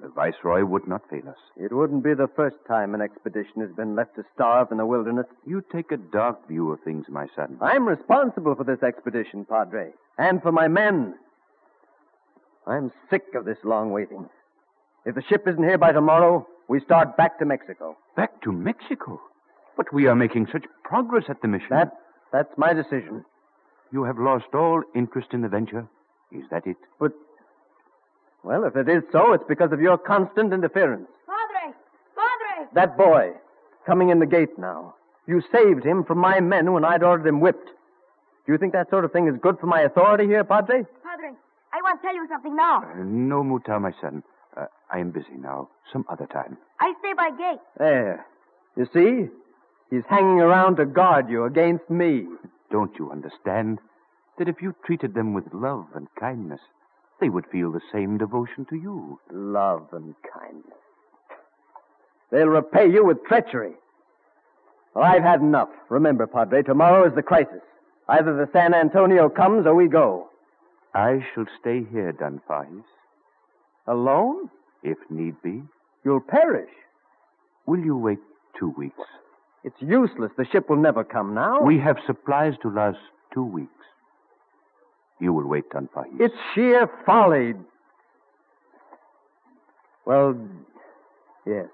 The 0.00 0.08
Viceroy 0.08 0.62
would 0.64 0.86
not 0.86 1.08
fail 1.08 1.26
us. 1.26 1.38
It 1.56 1.72
wouldn't 1.72 2.04
be 2.04 2.12
the 2.12 2.28
first 2.36 2.56
time 2.68 2.94
an 2.94 3.00
expedition 3.00 3.62
has 3.62 3.70
been 3.72 3.96
left 3.96 4.14
to 4.16 4.24
starve 4.34 4.70
in 4.70 4.76
the 4.76 4.84
wilderness. 4.84 5.24
You 5.46 5.64
take 5.72 5.90
a 5.90 5.96
dark 5.96 6.46
view 6.46 6.70
of 6.70 6.80
things, 6.82 7.06
my 7.08 7.28
son. 7.34 7.56
I'm 7.62 7.88
responsible 7.88 8.54
for 8.54 8.64
this 8.64 8.82
expedition, 8.82 9.46
Padre, 9.46 9.92
and 10.18 10.42
for 10.42 10.52
my 10.52 10.68
men. 10.68 11.14
I'm 12.66 12.92
sick 13.08 13.24
of 13.34 13.46
this 13.46 13.58
long 13.64 13.90
waiting. 13.90 14.28
If 15.06 15.14
the 15.14 15.22
ship 15.22 15.48
isn't 15.48 15.64
here 15.64 15.78
by 15.78 15.92
tomorrow, 15.92 16.46
we 16.68 16.80
start 16.80 17.16
back 17.16 17.38
to 17.38 17.44
Mexico. 17.44 17.96
Back 18.16 18.42
to 18.42 18.52
Mexico? 18.52 19.20
But 19.76 19.92
we 19.92 20.06
are 20.06 20.14
making 20.14 20.48
such 20.50 20.64
progress 20.84 21.24
at 21.28 21.40
the 21.42 21.48
mission. 21.48 21.68
That, 21.70 21.92
that's 22.32 22.52
my 22.56 22.72
decision. 22.72 23.24
You 23.92 24.04
have 24.04 24.18
lost 24.18 24.46
all 24.54 24.82
interest 24.94 25.28
in 25.32 25.42
the 25.42 25.48
venture? 25.48 25.86
Is 26.32 26.44
that 26.50 26.66
it? 26.66 26.76
But, 26.98 27.12
well, 28.42 28.64
if 28.64 28.74
it 28.76 28.88
is 28.88 29.02
so, 29.12 29.32
it's 29.32 29.44
because 29.48 29.72
of 29.72 29.80
your 29.80 29.96
constant 29.96 30.52
interference. 30.52 31.08
Padre! 31.26 31.74
Padre! 32.16 32.68
That 32.74 32.96
boy, 32.96 33.32
coming 33.86 34.08
in 34.08 34.18
the 34.18 34.26
gate 34.26 34.58
now. 34.58 34.94
You 35.26 35.42
saved 35.52 35.84
him 35.84 36.04
from 36.04 36.18
my 36.18 36.40
men 36.40 36.72
when 36.72 36.84
I'd 36.84 37.02
ordered 37.02 37.26
him 37.26 37.40
whipped. 37.40 37.68
Do 38.46 38.52
you 38.52 38.58
think 38.58 38.72
that 38.72 38.90
sort 38.90 39.04
of 39.04 39.12
thing 39.12 39.28
is 39.28 39.34
good 39.40 39.58
for 39.58 39.66
my 39.66 39.80
authority 39.82 40.26
here, 40.26 40.44
Padre? 40.44 40.84
Padre, 41.02 41.30
I 41.72 41.82
want 41.82 42.00
to 42.00 42.06
tell 42.06 42.14
you 42.14 42.26
something 42.28 42.54
now. 42.54 42.78
Uh, 42.82 43.02
no, 43.02 43.42
Muta, 43.42 43.78
my 43.80 43.92
son. 44.00 44.22
Uh, 44.56 44.66
I 44.90 44.98
am 45.00 45.10
busy 45.10 45.36
now. 45.38 45.68
Some 45.92 46.04
other 46.08 46.26
time. 46.26 46.56
I 46.80 46.94
stay 47.00 47.12
by 47.16 47.30
gate. 47.30 47.60
There. 47.78 48.26
You 48.76 48.86
see? 48.92 49.30
He's 49.90 50.04
hanging 50.08 50.40
around 50.40 50.76
to 50.76 50.86
guard 50.86 51.28
you 51.30 51.44
against 51.44 51.88
me. 51.90 52.26
Don't 52.70 52.96
you 52.98 53.10
understand 53.10 53.78
that 54.38 54.48
if 54.48 54.60
you 54.60 54.74
treated 54.84 55.14
them 55.14 55.34
with 55.34 55.44
love 55.52 55.86
and 55.94 56.08
kindness, 56.18 56.60
they 57.20 57.28
would 57.28 57.46
feel 57.46 57.70
the 57.72 57.80
same 57.92 58.18
devotion 58.18 58.66
to 58.70 58.76
you? 58.76 59.18
Love 59.32 59.88
and 59.92 60.14
kindness. 60.32 60.78
They'll 62.30 62.48
repay 62.48 62.90
you 62.90 63.04
with 63.04 63.24
treachery. 63.24 63.72
Well, 64.94 65.04
I've 65.04 65.22
had 65.22 65.40
enough. 65.40 65.68
Remember, 65.88 66.26
Padre, 66.26 66.62
tomorrow 66.62 67.06
is 67.06 67.14
the 67.14 67.22
crisis. 67.22 67.62
Either 68.08 68.34
the 68.36 68.50
San 68.52 68.74
Antonio 68.74 69.28
comes 69.28 69.66
or 69.66 69.74
we 69.74 69.88
go. 69.88 70.28
I 70.94 71.24
shall 71.34 71.46
stay 71.60 71.84
here, 71.90 72.12
Don 72.12 72.40
Fages. 72.48 72.82
Alone? 73.86 74.50
If 74.82 74.98
need 75.10 75.40
be. 75.42 75.62
You'll 76.04 76.20
perish. 76.20 76.70
Will 77.66 77.80
you 77.80 77.96
wait 77.96 78.18
two 78.58 78.70
weeks? 78.76 78.98
It's 79.64 79.76
useless. 79.80 80.30
The 80.36 80.46
ship 80.52 80.70
will 80.70 80.76
never 80.76 81.02
come 81.02 81.34
now. 81.34 81.60
We 81.60 81.78
have 81.80 81.96
supplies 82.06 82.54
to 82.62 82.70
last 82.70 82.98
two 83.34 83.42
weeks. 83.42 83.70
You 85.20 85.32
will 85.32 85.46
wait, 85.46 85.68
Don 85.70 85.88
Fages. 85.94 86.20
It's 86.20 86.34
sheer 86.54 86.88
folly. 87.04 87.54
Well, 90.04 90.38
yes. 91.46 91.66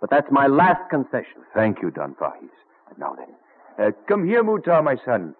But 0.00 0.10
that's 0.10 0.26
my 0.30 0.46
last 0.46 0.90
concession. 0.90 1.42
Thank 1.54 1.82
you, 1.82 1.90
Don 1.90 2.14
Fages. 2.14 2.50
Now 2.98 3.14
then, 3.14 3.28
uh, 3.86 3.90
come 4.08 4.26
here, 4.26 4.42
Mutar, 4.42 4.82
my 4.82 4.96
son. 5.04 5.34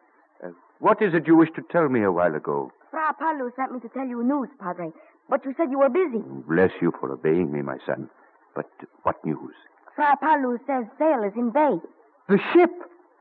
Uh, 0.45 0.49
what 0.79 1.01
is 1.03 1.15
it 1.15 1.27
you 1.27 1.37
wished 1.37 1.55
to 1.57 1.63
tell 1.73 1.89
me 1.89 2.03
a 2.03 2.13
while 2.13 2.35
ago? 2.35 2.71
Fra 2.91 3.15
Paolo 3.19 3.51
sent 3.57 3.73
me 3.73 3.81
to 3.81 3.89
tell 3.89 4.07
you 4.07 4.23
news, 4.23 4.49
Padre. 4.61 4.93
But 5.29 5.45
you 5.45 5.55
said 5.57 5.71
you 5.71 5.79
were 5.81 5.89
busy. 5.89 6.23
Oh, 6.25 6.45
bless 6.49 6.71
you 6.81 6.93
for 7.01 7.13
obeying 7.13 7.53
me, 7.53 7.63
my 7.63 7.79
son. 7.87 8.09
But 8.55 8.71
what 9.03 9.25
news? 9.25 9.55
Fra 9.95 10.17
Paolo 10.21 10.59
says 10.67 10.85
sail 10.99 11.25
is 11.25 11.33
in 11.37 11.51
bay. 11.51 11.81
The 12.29 12.39
ship! 12.53 12.71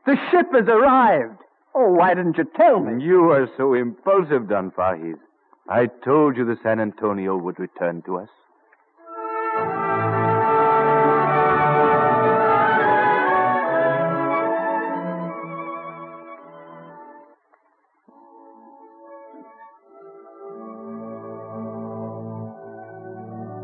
The 0.06 0.16
ship 0.30 0.46
has 0.52 0.68
arrived! 0.68 1.38
Oh, 1.74 1.92
why 1.92 2.14
didn't 2.14 2.38
you 2.38 2.44
tell 2.56 2.80
me? 2.80 3.04
You 3.04 3.30
are 3.30 3.48
so 3.56 3.74
impulsive, 3.74 4.48
Don 4.48 4.70
Fages. 4.70 5.18
I 5.68 5.86
told 6.04 6.36
you 6.36 6.44
the 6.44 6.58
San 6.62 6.80
Antonio 6.80 7.36
would 7.36 7.58
return 7.58 8.02
to 8.02 8.18
us. 8.18 8.28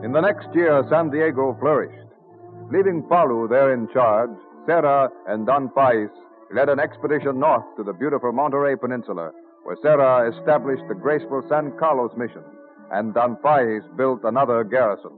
In 0.02 0.10
the 0.10 0.20
next 0.20 0.48
year, 0.52 0.82
San 0.90 1.10
Diego 1.10 1.56
flourished. 1.60 2.08
Leaving 2.72 3.04
Palou 3.04 3.46
there 3.46 3.72
in 3.72 3.86
charge, 3.92 4.30
Serra 4.66 5.08
and 5.28 5.46
Don 5.46 5.68
Fages 5.68 6.10
led 6.52 6.68
an 6.68 6.80
expedition 6.80 7.38
north 7.38 7.64
to 7.76 7.84
the 7.84 7.92
beautiful 7.92 8.32
Monterey 8.32 8.74
Peninsula, 8.74 9.30
where 9.62 9.76
Serra 9.80 10.28
established 10.28 10.82
the 10.88 10.94
graceful 10.96 11.44
San 11.48 11.70
Carlos 11.78 12.10
mission, 12.16 12.42
and 12.90 13.14
Don 13.14 13.36
Fages 13.44 13.84
built 13.96 14.24
another 14.24 14.64
garrison. 14.64 15.12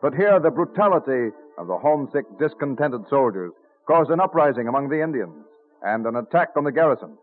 But 0.00 0.14
here, 0.14 0.38
the 0.38 0.50
brutality 0.50 1.34
of 1.58 1.66
the 1.66 1.78
homesick, 1.78 2.24
discontented 2.38 3.02
soldiers 3.10 3.50
caused 3.88 4.10
an 4.10 4.20
uprising 4.20 4.68
among 4.68 4.90
the 4.90 5.02
Indians 5.02 5.44
and 5.82 6.06
an 6.06 6.14
attack 6.14 6.50
on 6.56 6.62
the 6.62 6.70
garrison. 6.70 7.18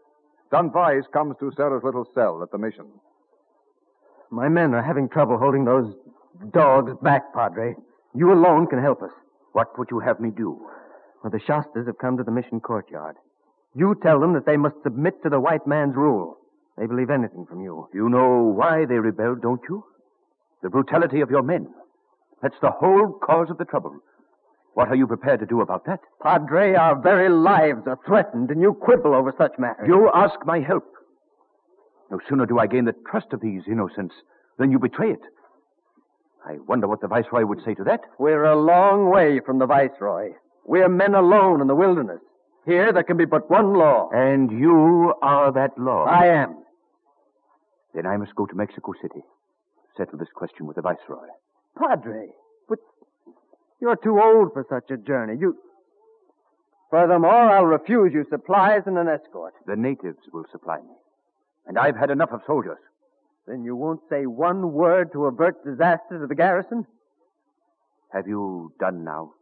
Don 0.51 0.71
Fages 0.71 1.09
comes 1.13 1.35
to 1.39 1.53
Serra's 1.55 1.83
little 1.85 2.05
cell 2.13 2.43
at 2.43 2.51
the 2.51 2.57
mission. 2.57 2.87
My 4.29 4.49
men 4.49 4.73
are 4.73 4.83
having 4.83 5.07
trouble 5.07 5.37
holding 5.37 5.63
those 5.63 5.93
dogs 6.51 6.91
back, 7.01 7.33
Padre. 7.33 7.75
You 8.13 8.31
alone 8.31 8.67
can 8.67 8.81
help 8.81 9.01
us. 9.01 9.11
What 9.53 9.77
would 9.77 9.89
you 9.91 9.99
have 9.99 10.19
me 10.19 10.29
do? 10.35 10.59
Well, 11.23 11.31
the 11.31 11.39
Shastas 11.39 11.87
have 11.87 11.97
come 11.97 12.17
to 12.17 12.23
the 12.23 12.31
mission 12.31 12.59
courtyard. 12.59 13.15
You 13.73 13.95
tell 14.01 14.19
them 14.19 14.33
that 14.33 14.45
they 14.45 14.57
must 14.57 14.75
submit 14.83 15.21
to 15.23 15.29
the 15.29 15.39
white 15.39 15.65
man's 15.67 15.95
rule. 15.95 16.37
They 16.77 16.87
believe 16.87 17.09
anything 17.09 17.45
from 17.45 17.61
you. 17.61 17.87
You 17.93 18.09
know 18.09 18.53
why 18.55 18.85
they 18.85 18.95
rebelled, 18.95 19.41
don't 19.41 19.61
you? 19.69 19.83
The 20.61 20.69
brutality 20.69 21.21
of 21.21 21.29
your 21.29 21.43
men. 21.43 21.67
That's 22.41 22.59
the 22.61 22.71
whole 22.71 23.13
cause 23.23 23.49
of 23.49 23.57
the 23.57 23.65
trouble. 23.65 23.95
What 24.73 24.89
are 24.89 24.95
you 24.95 25.07
prepared 25.07 25.39
to 25.39 25.45
do 25.45 25.61
about 25.61 25.85
that? 25.85 26.01
Padre, 26.21 26.73
our 26.73 27.01
very 27.01 27.29
lives 27.29 27.83
are 27.87 27.97
threatened, 28.05 28.49
and 28.49 28.61
you 28.61 28.73
quibble 28.73 29.15
over 29.15 29.33
such 29.37 29.53
matters. 29.57 29.87
You 29.87 30.11
ask 30.13 30.35
my 30.45 30.59
help. 30.59 30.85
No 32.11 32.19
sooner 32.27 32.45
do 32.45 32.59
I 32.59 32.67
gain 32.67 32.85
the 32.85 32.95
trust 33.09 33.27
of 33.31 33.39
these 33.41 33.63
innocents 33.67 34.13
than 34.57 34.71
you 34.71 34.79
betray 34.79 35.11
it. 35.11 35.21
I 36.45 36.57
wonder 36.67 36.87
what 36.87 37.01
the 37.01 37.07
Viceroy 37.07 37.43
would 37.45 37.63
say 37.65 37.73
to 37.73 37.83
that. 37.85 38.01
We're 38.19 38.43
a 38.43 38.55
long 38.55 39.09
way 39.09 39.39
from 39.39 39.57
the 39.57 39.65
Viceroy. 39.65 40.33
We're 40.65 40.89
men 40.89 41.15
alone 41.15 41.59
in 41.59 41.67
the 41.67 41.75
wilderness. 41.75 42.19
Here 42.65 42.93
there 42.93 43.03
can 43.03 43.17
be 43.17 43.25
but 43.25 43.49
one 43.49 43.73
law. 43.73 44.09
And 44.13 44.51
you 44.51 45.13
are 45.21 45.51
that 45.51 45.77
law. 45.77 46.05
I 46.05 46.27
am. 46.27 46.57
Then 47.93 48.05
I 48.05 48.17
must 48.17 48.35
go 48.35 48.45
to 48.45 48.55
Mexico 48.55 48.93
City. 49.01 49.23
Settle 49.97 50.19
this 50.19 50.27
question 50.35 50.67
with 50.67 50.75
the 50.75 50.81
Viceroy. 50.81 51.27
Padre, 51.77 52.29
but 52.69 52.79
you're 53.81 53.95
too 53.95 54.19
old 54.19 54.53
for 54.53 54.65
such 54.69 54.91
a 54.91 54.97
journey. 54.97 55.37
You. 55.39 55.57
Furthermore, 56.91 57.31
I'll 57.51 57.65
refuse 57.65 58.13
you 58.13 58.25
supplies 58.29 58.83
and 58.85 58.97
an 58.97 59.07
escort. 59.07 59.53
The 59.65 59.75
natives 59.75 60.19
will 60.31 60.45
supply 60.51 60.77
me. 60.77 60.95
And 61.65 61.79
I've 61.79 61.95
had 61.95 62.11
enough 62.11 62.31
of 62.31 62.41
soldiers. 62.45 62.77
Then 63.47 63.63
you 63.63 63.75
won't 63.75 64.01
say 64.09 64.25
one 64.25 64.73
word 64.73 65.11
to 65.13 65.25
avert 65.25 65.63
disaster 65.63 66.19
to 66.19 66.27
the 66.27 66.35
garrison? 66.35 66.85
Have 68.11 68.27
you 68.27 68.71
done 68.79 69.03
now? 69.03 69.33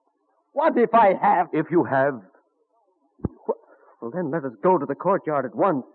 What 0.53 0.77
if 0.77 0.93
I 0.93 1.13
have? 1.13 1.47
If 1.53 1.67
you 1.71 1.83
have, 1.85 2.21
Well, 4.01 4.11
then 4.11 4.31
let 4.31 4.43
us 4.43 4.51
go 4.61 4.77
to 4.77 4.85
the 4.85 4.95
courtyard 4.95 5.45
at 5.45 5.55
once. 5.55 5.85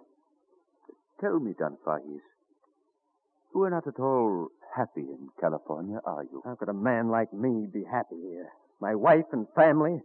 tell 1.21 1.39
me, 1.39 1.53
Don 1.59 1.77
Fages. 1.87 2.21
You 3.55 3.63
are 3.65 3.71
not 3.71 3.87
at 3.87 3.99
all 4.01 4.49
happy 4.75 5.01
in 5.03 5.29
California, 5.41 6.01
are 6.05 6.23
you? 6.25 6.41
How 6.45 6.55
could 6.55 6.69
a 6.69 6.73
man 6.75 7.09
like 7.11 7.33
me 7.33 7.67
be 7.73 7.85
happy 7.85 8.17
here? 8.21 8.49
My 8.81 8.95
wife 8.95 9.27
and 9.33 9.47
family, 9.55 10.01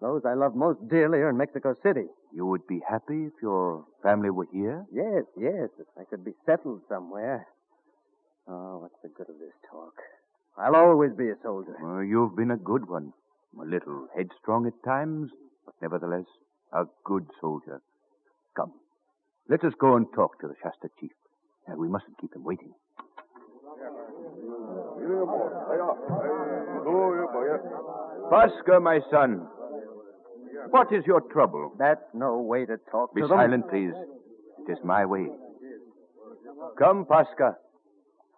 those 0.00 0.22
I 0.26 0.34
love 0.34 0.54
most 0.54 0.78
dearly, 0.88 1.18
are 1.18 1.30
in 1.30 1.36
Mexico 1.36 1.74
City. 1.82 2.06
You 2.34 2.46
would 2.46 2.66
be 2.66 2.80
happy 2.88 3.26
if 3.26 3.32
your 3.40 3.84
family 4.02 4.30
were 4.30 4.48
here? 4.52 4.84
Yes, 4.92 5.24
yes, 5.38 5.70
if 5.78 5.86
I 5.98 6.04
could 6.10 6.24
be 6.24 6.32
settled 6.44 6.82
somewhere. 6.88 7.46
Oh, 8.48 8.78
what's 8.82 9.00
the 9.02 9.08
good 9.08 9.28
of 9.30 9.38
this 9.38 9.54
talk? 9.70 9.94
I'll 10.58 10.76
always 10.76 11.12
be 11.16 11.28
a 11.30 11.36
soldier. 11.42 11.76
Well, 11.80 12.04
you've 12.04 12.36
been 12.36 12.50
a 12.50 12.56
good 12.56 12.88
one. 12.88 13.12
A 13.60 13.64
little 13.64 14.08
headstrong 14.16 14.66
at 14.66 14.74
times, 14.84 15.30
but 15.64 15.74
nevertheless, 15.80 16.26
a 16.72 16.84
good 17.04 17.26
soldier. 17.40 17.80
Come, 18.56 18.72
let 19.48 19.64
us 19.64 19.72
go 19.80 19.96
and 19.96 20.06
talk 20.14 20.40
to 20.40 20.48
the 20.48 20.54
Shasta 20.62 20.88
chief. 21.00 21.12
Uh, 21.70 21.76
we 21.76 21.88
mustn't 21.88 22.18
keep 22.20 22.34
him 22.34 22.44
waiting. 22.44 22.72
Pasca, 28.30 28.80
my 28.82 29.00
son. 29.10 29.46
What 30.70 30.92
is 30.92 31.04
your 31.06 31.20
trouble? 31.20 31.72
That's 31.78 32.04
no 32.14 32.38
way 32.38 32.66
to 32.66 32.76
talk 32.90 33.14
Be 33.14 33.22
to 33.22 33.28
them. 33.28 33.38
silent, 33.38 33.68
please. 33.68 33.92
It 34.66 34.72
is 34.72 34.78
my 34.84 35.04
way. 35.04 35.26
Come, 36.78 37.04
Pasca. 37.04 37.56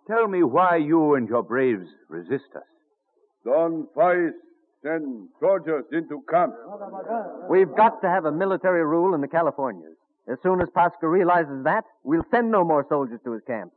Tell 0.09 0.29
me 0.29 0.43
why 0.43 0.77
you 0.77 1.15
and 1.15 1.29
your 1.29 1.43
braves 1.43 1.89
resist 2.09 2.51
us. 2.55 2.62
Don 3.45 3.87
Fages 3.97 4.33
send 4.83 5.29
soldiers 5.41 5.85
into 5.93 6.23
camp. 6.31 6.55
We've 7.49 7.75
got 7.77 8.01
to 8.03 8.09
have 8.09 8.25
a 8.25 8.33
military 8.33 8.85
rule 8.85 9.15
in 9.15 9.21
the 9.21 9.29
Californias. 9.29 9.97
As 10.29 10.39
soon 10.43 10.61
as 10.61 10.69
Pasca 10.71 11.09
realizes 11.09 11.65
that, 11.65 11.85
we'll 12.03 12.25
send 12.31 12.51
no 12.51 12.65
more 12.65 12.85
soldiers 12.89 13.21
to 13.25 13.33
his 13.33 13.43
camp. 13.47 13.73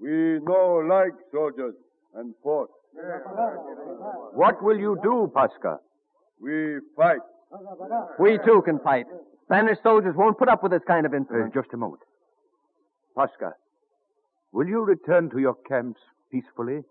We 0.00 0.38
no 0.42 0.82
like 0.88 1.12
soldiers 1.32 1.74
and 2.14 2.34
force. 2.42 2.70
What 4.34 4.62
will 4.62 4.78
you 4.78 4.98
do, 5.02 5.30
Pasca? 5.34 5.78
We 6.40 6.78
fight. 6.96 7.20
We 8.18 8.38
too 8.44 8.62
can 8.64 8.78
fight. 8.80 9.06
Spanish 9.44 9.78
soldiers 9.82 10.14
won't 10.16 10.38
put 10.38 10.48
up 10.48 10.62
with 10.62 10.72
this 10.72 10.82
kind 10.86 11.04
of 11.06 11.12
Uh, 11.12 11.16
insolence. 11.18 11.52
just 11.54 11.72
a 11.72 11.76
moment. 11.76 12.02
Pasca, 13.16 13.52
will 14.52 14.66
you 14.66 14.84
return 14.84 15.28
to 15.30 15.38
your 15.38 15.54
camps 15.68 16.00
peacefully 16.30 16.84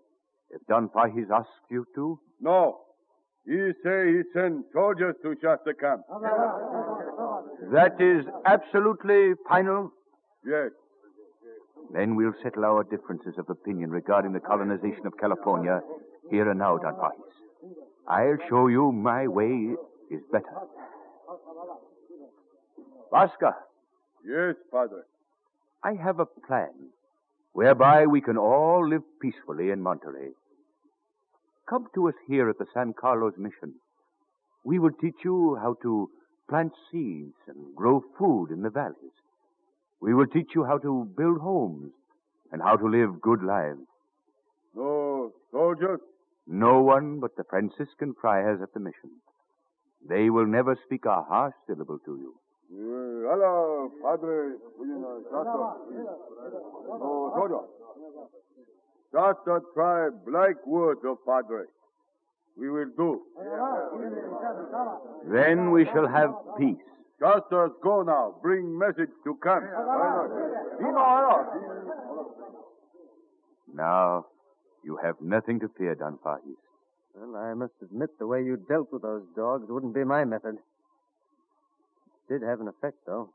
if 0.50 0.64
Don 0.68 0.88
Fages 0.90 1.30
asks 1.30 1.50
you 1.70 1.84
to? 1.94 2.18
No. 2.40 2.80
He 3.44 3.72
say 3.82 4.12
he 4.12 4.22
send 4.32 4.64
soldiers 4.72 5.16
to 5.22 5.34
Shasta 5.42 5.74
camp. 5.74 6.02
That 7.72 8.00
is 8.00 8.24
absolutely 8.46 9.34
final? 9.48 9.90
Yes. 10.44 10.70
Then 11.92 12.14
we'll 12.14 12.34
settle 12.42 12.64
our 12.64 12.84
differences 12.84 13.36
of 13.38 13.50
opinion 13.50 13.90
regarding 13.90 14.32
the 14.32 14.40
colonization 14.40 15.06
of 15.06 15.16
California 15.18 15.82
here 16.30 16.48
and 16.48 16.60
now, 16.60 16.78
Don 16.78 16.94
Fages. 16.94 17.32
I'll 18.06 18.38
show 18.48 18.68
you 18.68 18.92
my 18.92 19.26
way 19.26 19.74
is 20.14 20.22
better. 20.30 20.54
Pasca, 23.12 23.54
Yes, 24.24 24.54
Padre. 24.70 25.00
I 25.84 25.94
have 25.94 26.20
a 26.20 26.26
plan 26.26 26.70
whereby 27.52 28.06
we 28.06 28.20
can 28.20 28.36
all 28.38 28.88
live 28.88 29.02
peacefully 29.20 29.70
in 29.70 29.82
Monterey. 29.82 30.30
come 31.68 31.86
to 31.94 32.08
us 32.08 32.14
here 32.26 32.48
at 32.50 32.58
the 32.58 32.66
San 32.74 32.92
Carlos 32.92 33.34
Mission. 33.38 33.74
We 34.64 34.78
will 34.78 34.92
teach 35.00 35.24
you 35.24 35.56
how 35.60 35.74
to 35.82 36.08
plant 36.48 36.72
seeds 36.90 37.34
and 37.48 37.74
grow 37.74 38.02
food 38.18 38.50
in 38.50 38.62
the 38.62 38.70
valleys. 38.70 39.16
We 40.00 40.14
will 40.14 40.26
teach 40.26 40.50
you 40.54 40.64
how 40.64 40.78
to 40.78 41.04
build 41.16 41.40
homes 41.40 41.92
and 42.52 42.60
how 42.62 42.76
to 42.76 42.86
live 42.86 43.20
good 43.20 43.42
lives. 43.42 43.86
No 44.74 45.32
soldiers? 45.50 46.00
No 46.46 46.82
one 46.82 47.20
but 47.20 47.36
the 47.36 47.44
Franciscan 47.44 48.14
friars 48.20 48.60
at 48.62 48.72
the 48.74 48.80
mission. 48.80 49.10
They 50.08 50.30
will 50.30 50.46
never 50.46 50.76
speak 50.84 51.04
a 51.04 51.22
harsh 51.22 51.54
syllable 51.66 51.98
to 52.04 52.16
you. 52.16 52.34
Hola, 53.28 53.88
Padre. 54.02 54.56
Soldier. 57.34 57.64
Just 59.12 59.46
a 59.46 59.60
tribe 59.74 60.14
like 60.26 60.66
words 60.66 61.00
of 61.04 61.18
Padre. 61.26 61.64
We 62.56 62.70
will 62.70 62.90
do. 62.96 63.22
Then 65.32 65.70
we 65.70 65.84
shall 65.86 66.06
have 66.08 66.34
peace. 66.58 66.76
Justus, 67.20 67.70
go 67.82 68.02
now. 68.02 68.34
Bring 68.42 68.76
message 68.76 69.10
to 69.24 69.38
camp. 69.42 69.64
Now, 73.74 74.26
you 74.84 74.98
have 75.02 75.14
nothing 75.20 75.60
to 75.60 75.68
fear, 75.78 75.94
Don 75.94 76.18
Fages. 76.24 76.58
Well, 77.14 77.36
I 77.36 77.54
must 77.54 77.74
admit 77.82 78.10
the 78.18 78.26
way 78.26 78.42
you 78.42 78.56
dealt 78.56 78.92
with 78.92 79.02
those 79.02 79.24
dogs 79.36 79.66
wouldn't 79.68 79.94
be 79.94 80.04
my 80.04 80.24
method. 80.24 80.56
It 80.56 82.32
did 82.32 82.42
have 82.42 82.60
an 82.60 82.68
effect, 82.68 82.96
though. 83.06 83.30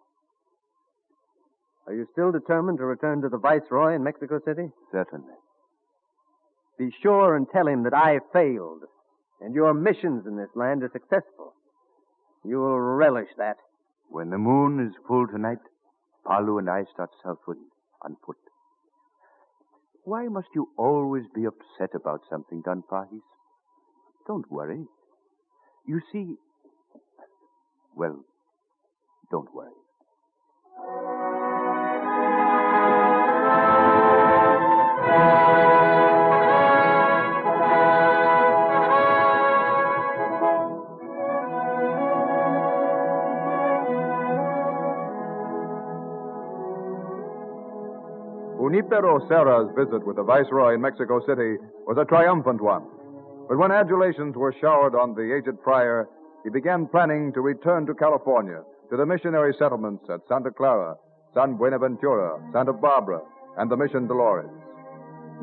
Are 1.85 1.93
you 1.93 2.07
still 2.11 2.31
determined 2.31 2.79
to 2.79 2.85
return 2.85 3.21
to 3.21 3.29
the 3.29 3.37
Viceroy 3.37 3.95
in 3.95 4.03
Mexico 4.03 4.39
City? 4.43 4.71
Certainly. 4.91 5.33
Be 6.77 6.91
sure 7.01 7.35
and 7.35 7.47
tell 7.49 7.67
him 7.67 7.83
that 7.83 7.93
I 7.93 8.19
failed, 8.33 8.83
and 9.41 9.55
your 9.55 9.73
missions 9.73 10.25
in 10.27 10.35
this 10.37 10.49
land 10.55 10.83
are 10.83 10.91
successful. 10.91 11.53
You 12.43 12.57
will 12.57 12.79
relish 12.79 13.29
that. 13.37 13.57
When 14.09 14.29
the 14.29 14.37
moon 14.37 14.85
is 14.85 14.93
full 15.07 15.27
tonight, 15.27 15.59
Palou 16.25 16.57
and 16.57 16.69
I 16.69 16.85
start 16.93 17.09
southward 17.23 17.57
on 18.01 18.17
foot. 18.25 18.37
Why 20.03 20.27
must 20.27 20.47
you 20.55 20.69
always 20.77 21.23
be 21.33 21.45
upset 21.45 21.95
about 21.95 22.21
something, 22.29 22.61
Don 22.61 22.83
Fages? 22.89 23.21
Don't 24.27 24.51
worry. 24.51 24.83
You 25.87 26.01
see, 26.11 26.35
well, 27.95 28.25
don't 29.31 29.47
worry. 29.55 29.71
Junipero 48.77 49.25
Serra's 49.29 49.69
visit 49.75 50.05
with 50.05 50.17
the 50.17 50.23
Viceroy 50.23 50.75
in 50.75 50.81
Mexico 50.81 51.21
City 51.25 51.55
was 51.87 51.97
a 51.97 52.05
triumphant 52.05 52.61
one. 52.61 52.83
But 53.47 53.57
when 53.57 53.71
adulations 53.71 54.35
were 54.35 54.53
showered 54.59 54.95
on 54.95 55.15
the 55.15 55.35
aged 55.35 55.57
friar, 55.63 56.09
he 56.43 56.49
began 56.49 56.87
planning 56.87 57.31
to 57.33 57.41
return 57.41 57.85
to 57.85 57.93
California, 57.93 58.61
to 58.89 58.97
the 58.97 59.05
missionary 59.05 59.53
settlements 59.57 60.03
at 60.09 60.21
Santa 60.27 60.51
Clara, 60.51 60.95
San 61.33 61.55
Buenaventura, 61.55 62.39
Santa 62.51 62.73
Barbara, 62.73 63.21
and 63.57 63.71
the 63.71 63.77
Mission 63.77 64.07
Dolores. 64.07 64.49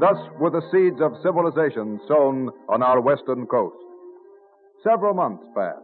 Thus 0.01 0.17
were 0.39 0.51
the 0.51 0.65
seeds 0.73 1.01
of 1.01 1.17
civilization 1.23 2.01
sown 2.09 2.51
on 2.69 2.83
our 2.83 3.01
western 3.01 3.47
coast. 3.47 3.77
Several 4.83 5.15
months 5.15 5.45
pass. 5.55 5.81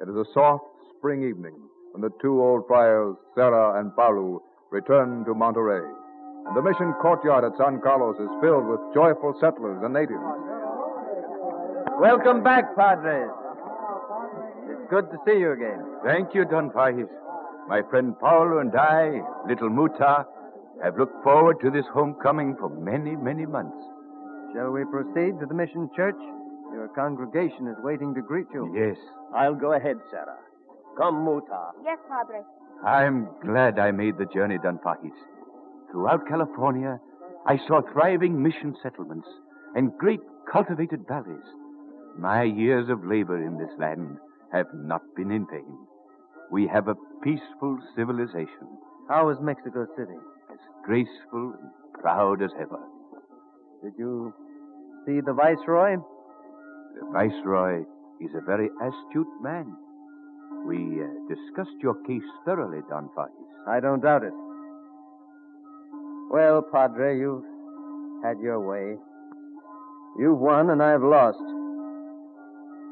It 0.00 0.08
is 0.08 0.16
a 0.16 0.32
soft 0.34 0.64
spring 0.98 1.22
evening 1.22 1.54
when 1.92 2.02
the 2.02 2.16
two 2.20 2.42
old 2.42 2.66
friars, 2.66 3.14
Serra 3.34 3.78
and 3.78 3.94
Palou, 3.94 4.40
return 4.70 5.24
to 5.26 5.34
Monterey. 5.34 5.84
And 6.46 6.56
the 6.56 6.62
mission 6.62 6.92
courtyard 7.00 7.44
at 7.44 7.56
San 7.58 7.80
Carlos 7.80 8.16
is 8.16 8.40
filled 8.42 8.66
with 8.66 8.94
joyful 8.94 9.34
settlers 9.40 9.82
and 9.84 9.94
natives. 9.94 10.55
Welcome 11.98 12.42
back, 12.42 12.76
Padres. 12.76 13.30
It's 14.68 14.90
good 14.90 15.10
to 15.10 15.16
see 15.24 15.38
you 15.40 15.52
again. 15.52 15.80
Thank 16.04 16.34
you, 16.34 16.44
Don 16.44 16.70
Fages. 16.70 17.08
My 17.68 17.80
friend 17.88 18.14
Paulo 18.20 18.58
and 18.58 18.74
I, 18.76 19.22
little 19.48 19.70
Muta, 19.70 20.26
have 20.82 20.98
looked 20.98 21.22
forward 21.24 21.56
to 21.62 21.70
this 21.70 21.86
homecoming 21.94 22.54
for 22.60 22.68
many, 22.68 23.16
many 23.16 23.46
months. 23.46 23.76
Shall 24.52 24.70
we 24.72 24.84
proceed 24.84 25.40
to 25.40 25.46
the 25.48 25.54
mission 25.54 25.88
church? 25.96 26.20
Your 26.72 26.88
congregation 26.94 27.66
is 27.66 27.76
waiting 27.82 28.14
to 28.14 28.20
greet 28.20 28.46
you. 28.52 28.70
Yes, 28.76 28.96
I'll 29.34 29.54
go 29.54 29.72
ahead, 29.72 29.96
Serra. 30.10 30.36
Come, 30.98 31.24
Muta. 31.24 31.70
Yes, 31.82 31.98
Padre. 32.08 32.42
I'm 32.84 33.28
glad 33.42 33.78
I 33.78 33.90
made 33.90 34.18
the 34.18 34.26
journey, 34.26 34.58
Don 34.62 34.78
Fages. 34.78 35.16
Throughout 35.90 36.28
California, 36.28 37.00
I 37.46 37.56
saw 37.66 37.80
thriving 37.92 38.42
mission 38.42 38.74
settlements 38.82 39.28
and 39.74 39.96
great 39.96 40.20
cultivated 40.52 41.06
valleys. 41.08 41.44
My 42.18 42.42
years 42.44 42.88
of 42.88 43.04
labor 43.04 43.44
in 43.44 43.58
this 43.58 43.70
land 43.78 44.16
have 44.52 44.66
not 44.74 45.02
been 45.14 45.30
in 45.30 45.46
vain. 45.50 45.76
We 46.50 46.66
have 46.68 46.88
a 46.88 46.94
peaceful 47.22 47.78
civilization, 47.96 48.68
How 49.08 49.28
is 49.30 49.36
Mexico 49.40 49.86
City? 49.96 50.18
as 50.50 50.58
graceful 50.84 51.54
and 51.60 51.70
proud 52.00 52.40
as 52.42 52.50
ever. 52.60 52.78
Did 53.82 53.92
you 53.98 54.32
see 55.04 55.20
the 55.20 55.32
Viceroy? 55.32 55.96
The 56.94 57.06
Viceroy 57.12 57.80
is 58.20 58.30
a 58.34 58.40
very 58.46 58.68
astute 58.80 59.42
man. 59.42 59.66
We 60.66 61.02
uh, 61.02 61.06
discussed 61.28 61.76
your 61.82 61.94
case 62.06 62.22
thoroughly, 62.44 62.80
Don 62.88 63.08
Fages. 63.16 63.68
I 63.68 63.80
don't 63.80 64.00
doubt 64.02 64.22
it. 64.24 64.32
Well, 66.30 66.62
Padre, 66.62 67.18
you've 67.18 67.44
had 68.24 68.38
your 68.40 68.60
way. 68.60 68.96
You've 70.18 70.38
won 70.38 70.70
and 70.70 70.82
I've 70.82 71.02
lost. 71.02 71.42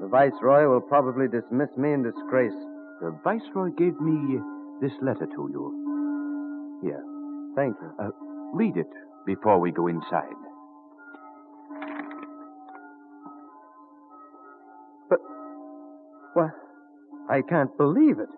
The 0.04 0.10
Viceroy 0.10 0.68
will 0.68 0.82
probably 0.82 1.28
dismiss 1.28 1.70
me 1.78 1.94
in 1.94 2.02
disgrace. 2.02 2.52
The 3.00 3.18
Viceroy 3.24 3.70
gave 3.70 3.98
me 4.02 4.38
this 4.82 4.92
letter 5.00 5.24
to 5.24 5.48
you. 5.50 6.80
Here, 6.82 7.02
Thank 7.56 7.76
you. 7.80 7.90
uh, 7.98 8.10
read 8.52 8.76
it 8.76 8.90
before 9.24 9.58
we 9.58 9.70
go 9.70 9.86
inside. 9.86 10.36
But. 15.08 15.20
Well, 16.36 16.52
I 17.30 17.40
can't 17.40 17.74
believe 17.78 18.18
it. 18.18 18.28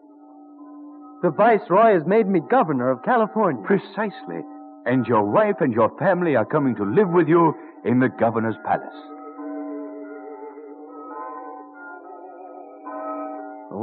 The 1.24 1.31
Viceroy 1.31 1.94
has 1.94 2.07
made 2.07 2.29
me 2.29 2.38
governor 2.48 2.92
of 2.92 3.02
California. 3.02 3.61
Precisely. 3.64 4.40
And 4.85 5.05
your 5.09 5.24
wife 5.24 5.57
and 5.59 5.72
your 5.72 5.90
family 5.98 6.37
are 6.37 6.46
coming 6.46 6.76
to 6.76 6.85
live 6.85 7.09
with 7.09 7.26
you 7.26 7.55
in 7.85 7.98
the 7.98 8.09
governor's 8.09 8.55
palace. 8.64 9.15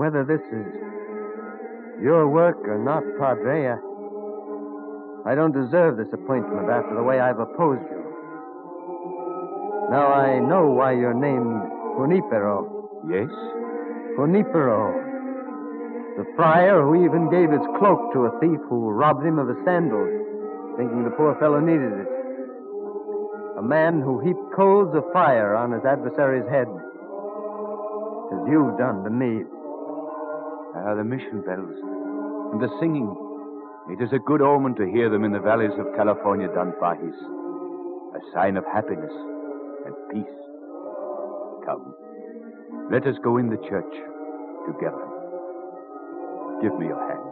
Whether 0.04 0.26
this 0.28 0.44
is 0.52 0.68
your 2.04 2.28
work 2.28 2.60
or 2.68 2.76
not, 2.76 3.08
Padre, 3.16 3.72
I, 3.72 3.80
I 5.32 5.34
don't 5.34 5.56
deserve 5.56 5.96
this 5.96 6.12
appointment 6.12 6.68
after 6.68 6.94
the 6.94 7.04
way 7.04 7.22
I've 7.22 7.40
opposed 7.40 7.88
you. 7.88 8.04
Now 9.96 10.12
I 10.12 10.44
know 10.44 10.76
why 10.76 10.92
you're 10.92 11.16
named 11.16 11.56
Junipero. 11.96 12.68
Yes? 13.08 13.32
Junipero. 14.20 14.92
The 16.20 16.28
friar 16.36 16.84
who 16.84 17.06
even 17.06 17.32
gave 17.32 17.56
his 17.56 17.64
cloak 17.80 18.12
to 18.12 18.28
a 18.28 18.36
thief 18.44 18.60
who 18.68 18.92
robbed 18.92 19.24
him 19.26 19.40
of 19.40 19.48
his 19.48 19.64
sandals, 19.64 20.12
thinking 20.76 21.06
the 21.06 21.16
poor 21.16 21.40
fellow 21.40 21.62
needed 21.62 21.96
it. 21.96 22.12
A 23.58 23.64
man 23.64 24.02
who 24.02 24.20
heaped 24.20 24.52
coals 24.54 24.94
of 24.98 25.08
fire 25.14 25.56
on 25.56 25.72
his 25.72 25.86
adversary's 25.86 26.50
head, 26.52 26.68
as 28.36 28.52
you've 28.52 28.78
done 28.78 29.06
to 29.06 29.10
me. 29.10 29.48
Ah, 30.76 30.96
the 30.96 31.04
mission 31.04 31.42
bells 31.46 31.78
and 32.52 32.62
the 32.62 32.70
singing. 32.80 33.10
It 33.90 34.02
is 34.02 34.10
a 34.14 34.20
good 34.20 34.42
omen 34.42 34.76
to 34.76 34.86
hear 34.86 35.10
them 35.10 35.24
in 35.24 35.32
the 35.32 35.40
valleys 35.40 35.74
of 35.78 35.86
California, 35.96 36.48
Don. 36.48 36.70
A 36.70 38.20
sign 38.34 38.58
of 38.58 38.64
happiness 38.66 39.12
and 39.86 39.94
peace. 40.12 40.38
Come, 41.66 41.94
let 42.92 43.06
us 43.06 43.16
go 43.24 43.38
in 43.38 43.50
the 43.50 43.58
church 43.70 43.94
together. 44.68 45.06
Give 46.62 46.78
me 46.80 46.88
your 46.88 47.02
hand. 47.08 47.23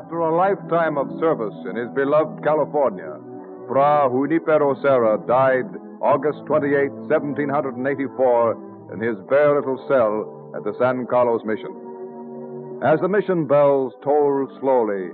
After 0.00 0.20
a 0.20 0.34
lifetime 0.34 0.96
of 0.96 1.12
service 1.20 1.54
in 1.68 1.76
his 1.76 1.90
beloved 1.90 2.42
California, 2.42 3.20
Fra 3.68 4.08
Junipero 4.08 4.72
Serra 4.80 5.20
died 5.28 5.68
August 6.00 6.40
28, 6.46 6.88
1784, 7.04 8.94
in 8.94 9.00
his 9.00 9.20
bare 9.28 9.60
little 9.60 9.76
cell 9.92 10.24
at 10.56 10.64
the 10.64 10.72
San 10.80 11.04
Carlos 11.04 11.44
Mission. 11.44 12.80
As 12.82 12.98
the 13.00 13.12
mission 13.12 13.46
bells 13.46 13.92
tolled 14.02 14.48
slowly, 14.58 15.12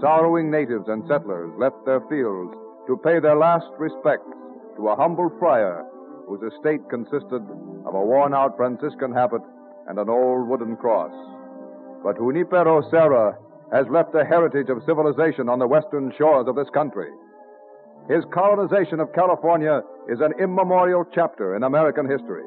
sorrowing 0.00 0.50
natives 0.50 0.88
and 0.88 1.06
settlers 1.06 1.52
left 1.56 1.78
their 1.86 2.00
fields 2.10 2.50
to 2.88 2.98
pay 3.06 3.20
their 3.20 3.36
last 3.36 3.70
respects 3.78 4.26
to 4.74 4.88
a 4.88 4.96
humble 4.96 5.30
friar 5.38 5.86
whose 6.26 6.42
estate 6.42 6.82
consisted 6.90 7.46
of 7.86 7.94
a 7.94 8.04
worn 8.04 8.34
out 8.34 8.56
Franciscan 8.56 9.14
habit 9.14 9.42
and 9.86 10.00
an 10.00 10.10
old 10.10 10.48
wooden 10.48 10.74
cross. 10.74 11.14
But 12.02 12.18
Junipero 12.18 12.82
Serra 12.90 13.38
has 13.72 13.86
left 13.90 14.14
a 14.14 14.24
heritage 14.24 14.68
of 14.68 14.82
civilization 14.86 15.48
on 15.48 15.58
the 15.58 15.66
western 15.66 16.12
shores 16.16 16.46
of 16.48 16.54
this 16.54 16.70
country. 16.72 17.10
His 18.08 18.24
colonization 18.32 19.00
of 19.00 19.12
California 19.12 19.82
is 20.08 20.20
an 20.20 20.32
immemorial 20.38 21.04
chapter 21.12 21.56
in 21.56 21.64
American 21.64 22.08
history. 22.08 22.44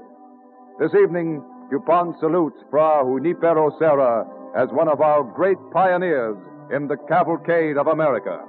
This 0.79 0.91
evening, 0.95 1.43
DuPont 1.69 2.19
salutes 2.19 2.57
Fra 2.69 3.03
Junipero 3.03 3.77
Serra 3.77 4.25
as 4.55 4.69
one 4.71 4.87
of 4.87 5.01
our 5.01 5.23
great 5.23 5.57
pioneers 5.73 6.37
in 6.71 6.87
the 6.87 6.95
cavalcade 7.09 7.77
of 7.77 7.87
America. 7.87 8.39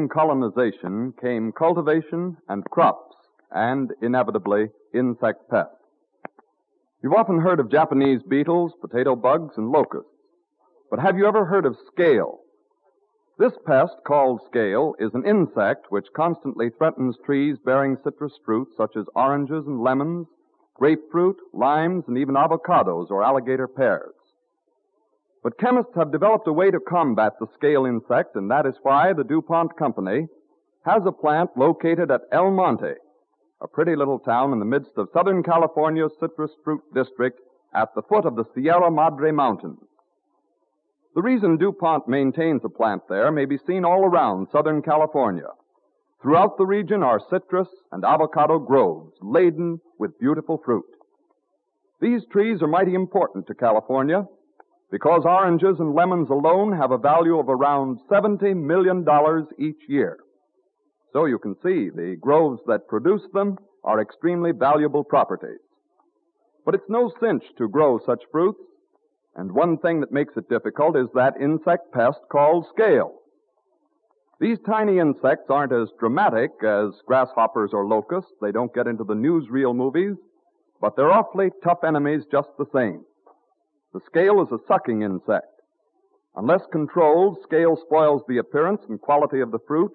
Following 0.00 0.08
colonization 0.08 1.12
came 1.20 1.52
cultivation 1.52 2.38
and 2.48 2.64
crops, 2.70 3.14
and 3.50 3.92
inevitably 4.00 4.68
insect 4.94 5.50
pests. 5.50 5.74
You've 7.02 7.12
often 7.12 7.38
heard 7.38 7.60
of 7.60 7.70
Japanese 7.70 8.22
beetles, 8.22 8.72
potato 8.80 9.14
bugs, 9.14 9.58
and 9.58 9.70
locusts. 9.70 10.08
But 10.90 11.00
have 11.00 11.18
you 11.18 11.26
ever 11.26 11.44
heard 11.44 11.66
of 11.66 11.76
scale? 11.92 12.38
This 13.38 13.52
pest, 13.66 13.92
called 14.06 14.40
scale, 14.48 14.94
is 14.98 15.12
an 15.12 15.26
insect 15.26 15.90
which 15.90 16.06
constantly 16.16 16.70
threatens 16.70 17.16
trees 17.26 17.58
bearing 17.62 17.98
citrus 18.02 18.38
fruit 18.42 18.68
such 18.78 18.96
as 18.96 19.04
oranges 19.14 19.66
and 19.66 19.82
lemons, 19.82 20.26
grapefruit, 20.76 21.36
limes, 21.52 22.04
and 22.08 22.16
even 22.16 22.36
avocados 22.36 23.10
or 23.10 23.22
alligator 23.22 23.68
pears. 23.68 24.14
But 25.42 25.58
chemists 25.58 25.94
have 25.96 26.12
developed 26.12 26.46
a 26.48 26.52
way 26.52 26.70
to 26.70 26.80
combat 26.80 27.38
the 27.38 27.46
scale 27.54 27.86
insect, 27.86 28.36
and 28.36 28.50
that 28.50 28.66
is 28.66 28.74
why 28.82 29.12
the 29.12 29.24
DuPont 29.24 29.76
Company 29.76 30.28
has 30.84 31.02
a 31.06 31.12
plant 31.12 31.50
located 31.56 32.10
at 32.10 32.22
El 32.30 32.50
Monte, 32.50 32.94
a 33.60 33.68
pretty 33.68 33.96
little 33.96 34.18
town 34.18 34.52
in 34.52 34.58
the 34.58 34.64
midst 34.64 34.92
of 34.96 35.08
Southern 35.12 35.42
California's 35.42 36.12
citrus 36.20 36.50
fruit 36.62 36.82
district 36.94 37.40
at 37.74 37.94
the 37.94 38.02
foot 38.02 38.26
of 38.26 38.36
the 38.36 38.44
Sierra 38.54 38.90
Madre 38.90 39.30
Mountains. 39.30 39.80
The 41.14 41.22
reason 41.22 41.56
DuPont 41.56 42.06
maintains 42.06 42.62
a 42.64 42.68
plant 42.68 43.02
there 43.08 43.32
may 43.32 43.44
be 43.44 43.58
seen 43.66 43.84
all 43.84 44.04
around 44.04 44.48
Southern 44.52 44.82
California. 44.82 45.48
Throughout 46.22 46.58
the 46.58 46.66
region 46.66 47.02
are 47.02 47.20
citrus 47.30 47.68
and 47.92 48.04
avocado 48.04 48.58
groves 48.58 49.14
laden 49.22 49.80
with 49.98 50.18
beautiful 50.18 50.58
fruit. 50.64 50.84
These 52.00 52.26
trees 52.26 52.62
are 52.62 52.68
mighty 52.68 52.94
important 52.94 53.46
to 53.46 53.54
California 53.54 54.26
because 54.90 55.22
oranges 55.24 55.76
and 55.78 55.94
lemons 55.94 56.28
alone 56.30 56.76
have 56.76 56.90
a 56.90 56.98
value 56.98 57.38
of 57.38 57.48
around 57.48 57.98
$70 58.10 58.56
million 58.56 59.06
each 59.58 59.88
year. 59.88 60.18
So 61.12 61.26
you 61.26 61.38
can 61.38 61.54
see 61.62 61.90
the 61.90 62.16
groves 62.20 62.60
that 62.66 62.88
produce 62.88 63.22
them 63.32 63.56
are 63.84 64.00
extremely 64.00 64.52
valuable 64.52 65.04
properties. 65.04 65.60
But 66.64 66.74
it's 66.74 66.88
no 66.88 67.12
cinch 67.20 67.44
to 67.58 67.68
grow 67.68 68.00
such 68.04 68.22
fruits, 68.30 68.60
and 69.36 69.52
one 69.52 69.78
thing 69.78 70.00
that 70.00 70.12
makes 70.12 70.36
it 70.36 70.48
difficult 70.48 70.96
is 70.96 71.08
that 71.14 71.40
insect 71.40 71.92
pest 71.92 72.18
called 72.30 72.66
scale. 72.74 73.14
These 74.40 74.58
tiny 74.66 74.98
insects 74.98 75.50
aren't 75.50 75.72
as 75.72 75.88
dramatic 75.98 76.50
as 76.64 76.90
grasshoppers 77.06 77.70
or 77.72 77.86
locusts. 77.86 78.32
They 78.40 78.52
don't 78.52 78.74
get 78.74 78.86
into 78.86 79.04
the 79.04 79.14
newsreel 79.14 79.74
movies, 79.74 80.16
but 80.80 80.96
they're 80.96 81.12
awfully 81.12 81.50
tough 81.62 81.84
enemies 81.84 82.22
just 82.30 82.48
the 82.58 82.66
same. 82.72 83.04
The 83.92 84.00
scale 84.06 84.40
is 84.42 84.52
a 84.52 84.58
sucking 84.68 85.02
insect. 85.02 85.46
Unless 86.36 86.62
controlled, 86.70 87.38
scale 87.42 87.76
spoils 87.76 88.22
the 88.28 88.38
appearance 88.38 88.82
and 88.88 89.00
quality 89.00 89.40
of 89.40 89.50
the 89.50 89.58
fruit, 89.66 89.90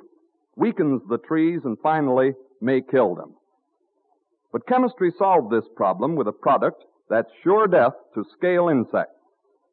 weakens 0.58 1.02
the 1.10 1.18
trees, 1.18 1.62
and 1.64 1.78
finally 1.82 2.34
may 2.62 2.82
kill 2.82 3.16
them. 3.16 3.36
But 4.52 4.68
chemistry 4.68 5.12
solved 5.18 5.52
this 5.52 5.68
problem 5.76 6.16
with 6.16 6.28
a 6.28 6.34
product 6.34 6.84
that's 7.10 7.32
sure 7.44 7.68
death 7.68 7.94
to 8.16 8.26
scale 8.38 8.70
insects. 8.70 9.16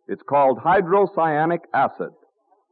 It's 0.08 0.22
called 0.22 0.58
hydrocyanic 0.58 1.60
acid, 1.74 2.10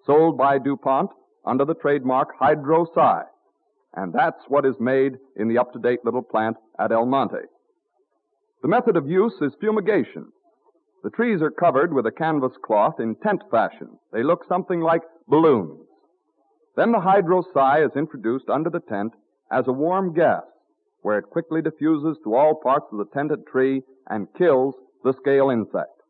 sold 0.06 0.36
by 0.36 0.58
DuPont 0.58 1.10
under 1.44 1.64
the 1.64 1.74
trademark 1.74 2.38
Hydrocy. 2.38 3.24
And 3.94 4.12
that's 4.12 4.42
what 4.48 4.66
is 4.66 4.74
made 4.78 5.14
in 5.36 5.48
the 5.48 5.58
up-to-date 5.58 6.00
little 6.04 6.22
plant 6.22 6.56
at 6.78 6.92
El 6.92 7.06
Monte. 7.06 7.46
The 8.62 8.68
method 8.68 8.96
of 8.96 9.08
use 9.08 9.34
is 9.40 9.52
fumigation. 9.60 10.26
The 11.02 11.10
trees 11.10 11.40
are 11.40 11.50
covered 11.50 11.94
with 11.94 12.06
a 12.06 12.12
canvas 12.12 12.52
cloth 12.62 13.00
in 13.00 13.14
tent 13.16 13.42
fashion. 13.50 13.98
They 14.12 14.22
look 14.22 14.44
something 14.46 14.80
like 14.80 15.02
balloons. 15.28 15.80
Then 16.76 16.92
the 16.92 16.98
hydrocy 16.98 17.86
is 17.86 17.96
introduced 17.96 18.50
under 18.50 18.68
the 18.68 18.80
tent 18.80 19.14
as 19.50 19.66
a 19.66 19.72
warm 19.72 20.12
gas, 20.12 20.44
where 21.00 21.18
it 21.18 21.30
quickly 21.30 21.62
diffuses 21.62 22.18
to 22.24 22.34
all 22.34 22.54
parts 22.54 22.86
of 22.92 22.98
the 22.98 23.06
tented 23.14 23.46
tree 23.46 23.82
and 24.08 24.28
kills 24.36 24.74
the 25.02 25.14
scale 25.14 25.48
insect. 25.48 26.02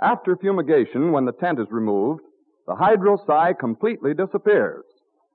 After 0.00 0.34
fumigation, 0.34 1.12
when 1.12 1.26
the 1.26 1.32
tent 1.32 1.60
is 1.60 1.70
removed, 1.70 2.22
the 2.66 2.74
hydrocy 2.74 3.58
completely 3.58 4.14
disappears, 4.14 4.84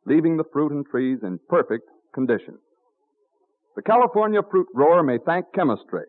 leaving 0.06 0.38
the 0.38 0.44
fruit 0.52 0.72
and 0.72 0.86
trees 0.88 1.20
in 1.22 1.40
perfect 1.50 1.88
condition. 2.14 2.58
The 3.76 3.84
California 3.84 4.42
fruit 4.50 4.68
grower 4.74 5.04
may 5.04 5.20
thank 5.20 5.54
chemistry 5.54 6.06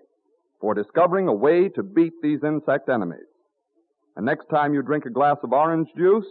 for 0.60 0.74
discovering 0.74 1.28
a 1.28 1.32
way 1.32 1.68
to 1.70 1.82
beat 1.82 2.14
these 2.22 2.42
insect 2.44 2.88
enemies. 2.88 3.26
And 4.16 4.24
next 4.24 4.48
time 4.48 4.72
you 4.72 4.82
drink 4.82 5.04
a 5.04 5.10
glass 5.10 5.36
of 5.42 5.52
orange 5.52 5.88
juice 5.96 6.26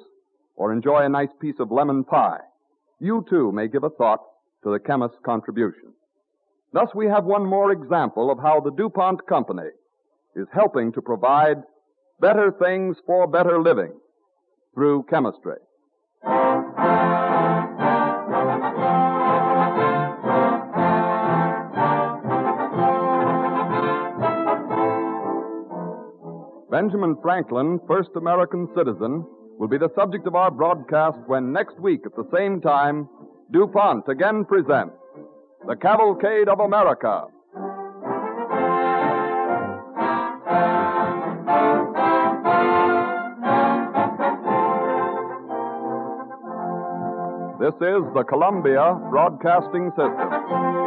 or 0.55 0.73
enjoy 0.73 1.03
a 1.03 1.09
nice 1.09 1.29
piece 1.39 1.59
of 1.59 1.71
lemon 1.71 2.03
pie, 2.03 2.39
you 2.99 3.25
too 3.29 3.51
may 3.51 3.67
give 3.67 3.83
a 3.83 3.89
thought 3.89 4.21
to 4.63 4.71
the 4.71 4.79
chemist's 4.79 5.17
contribution. 5.23 5.93
Thus 6.73 6.89
we 6.95 7.07
have 7.07 7.25
one 7.25 7.45
more 7.45 7.71
example 7.71 8.31
of 8.31 8.39
how 8.39 8.59
the 8.59 8.71
DuPont 8.71 9.25
Company 9.27 9.69
is 10.35 10.47
helping 10.53 10.91
to 10.93 11.01
provide 11.01 11.57
better 12.19 12.51
things 12.51 12.97
for 13.05 13.27
better 13.27 13.61
living 13.61 13.93
through 14.73 15.05
chemistry. 15.09 15.57
Benjamin 26.75 27.15
Franklin, 27.21 27.79
first 27.87 28.09
American 28.17 28.67
citizen, 28.75 29.25
will 29.57 29.69
be 29.69 29.77
the 29.77 29.87
subject 29.95 30.27
of 30.27 30.35
our 30.35 30.51
broadcast 30.51 31.17
when 31.25 31.53
next 31.53 31.79
week 31.79 32.01
at 32.05 32.13
the 32.17 32.27
same 32.35 32.59
time, 32.59 33.07
DuPont 33.53 34.09
again 34.09 34.43
presents 34.43 34.93
The 35.65 35.77
Cavalcade 35.77 36.49
of 36.49 36.59
America. 36.59 37.27
This 47.57 47.75
is 47.75 48.03
the 48.13 48.25
Columbia 48.27 48.99
Broadcasting 49.09 49.91
System. 49.91 50.84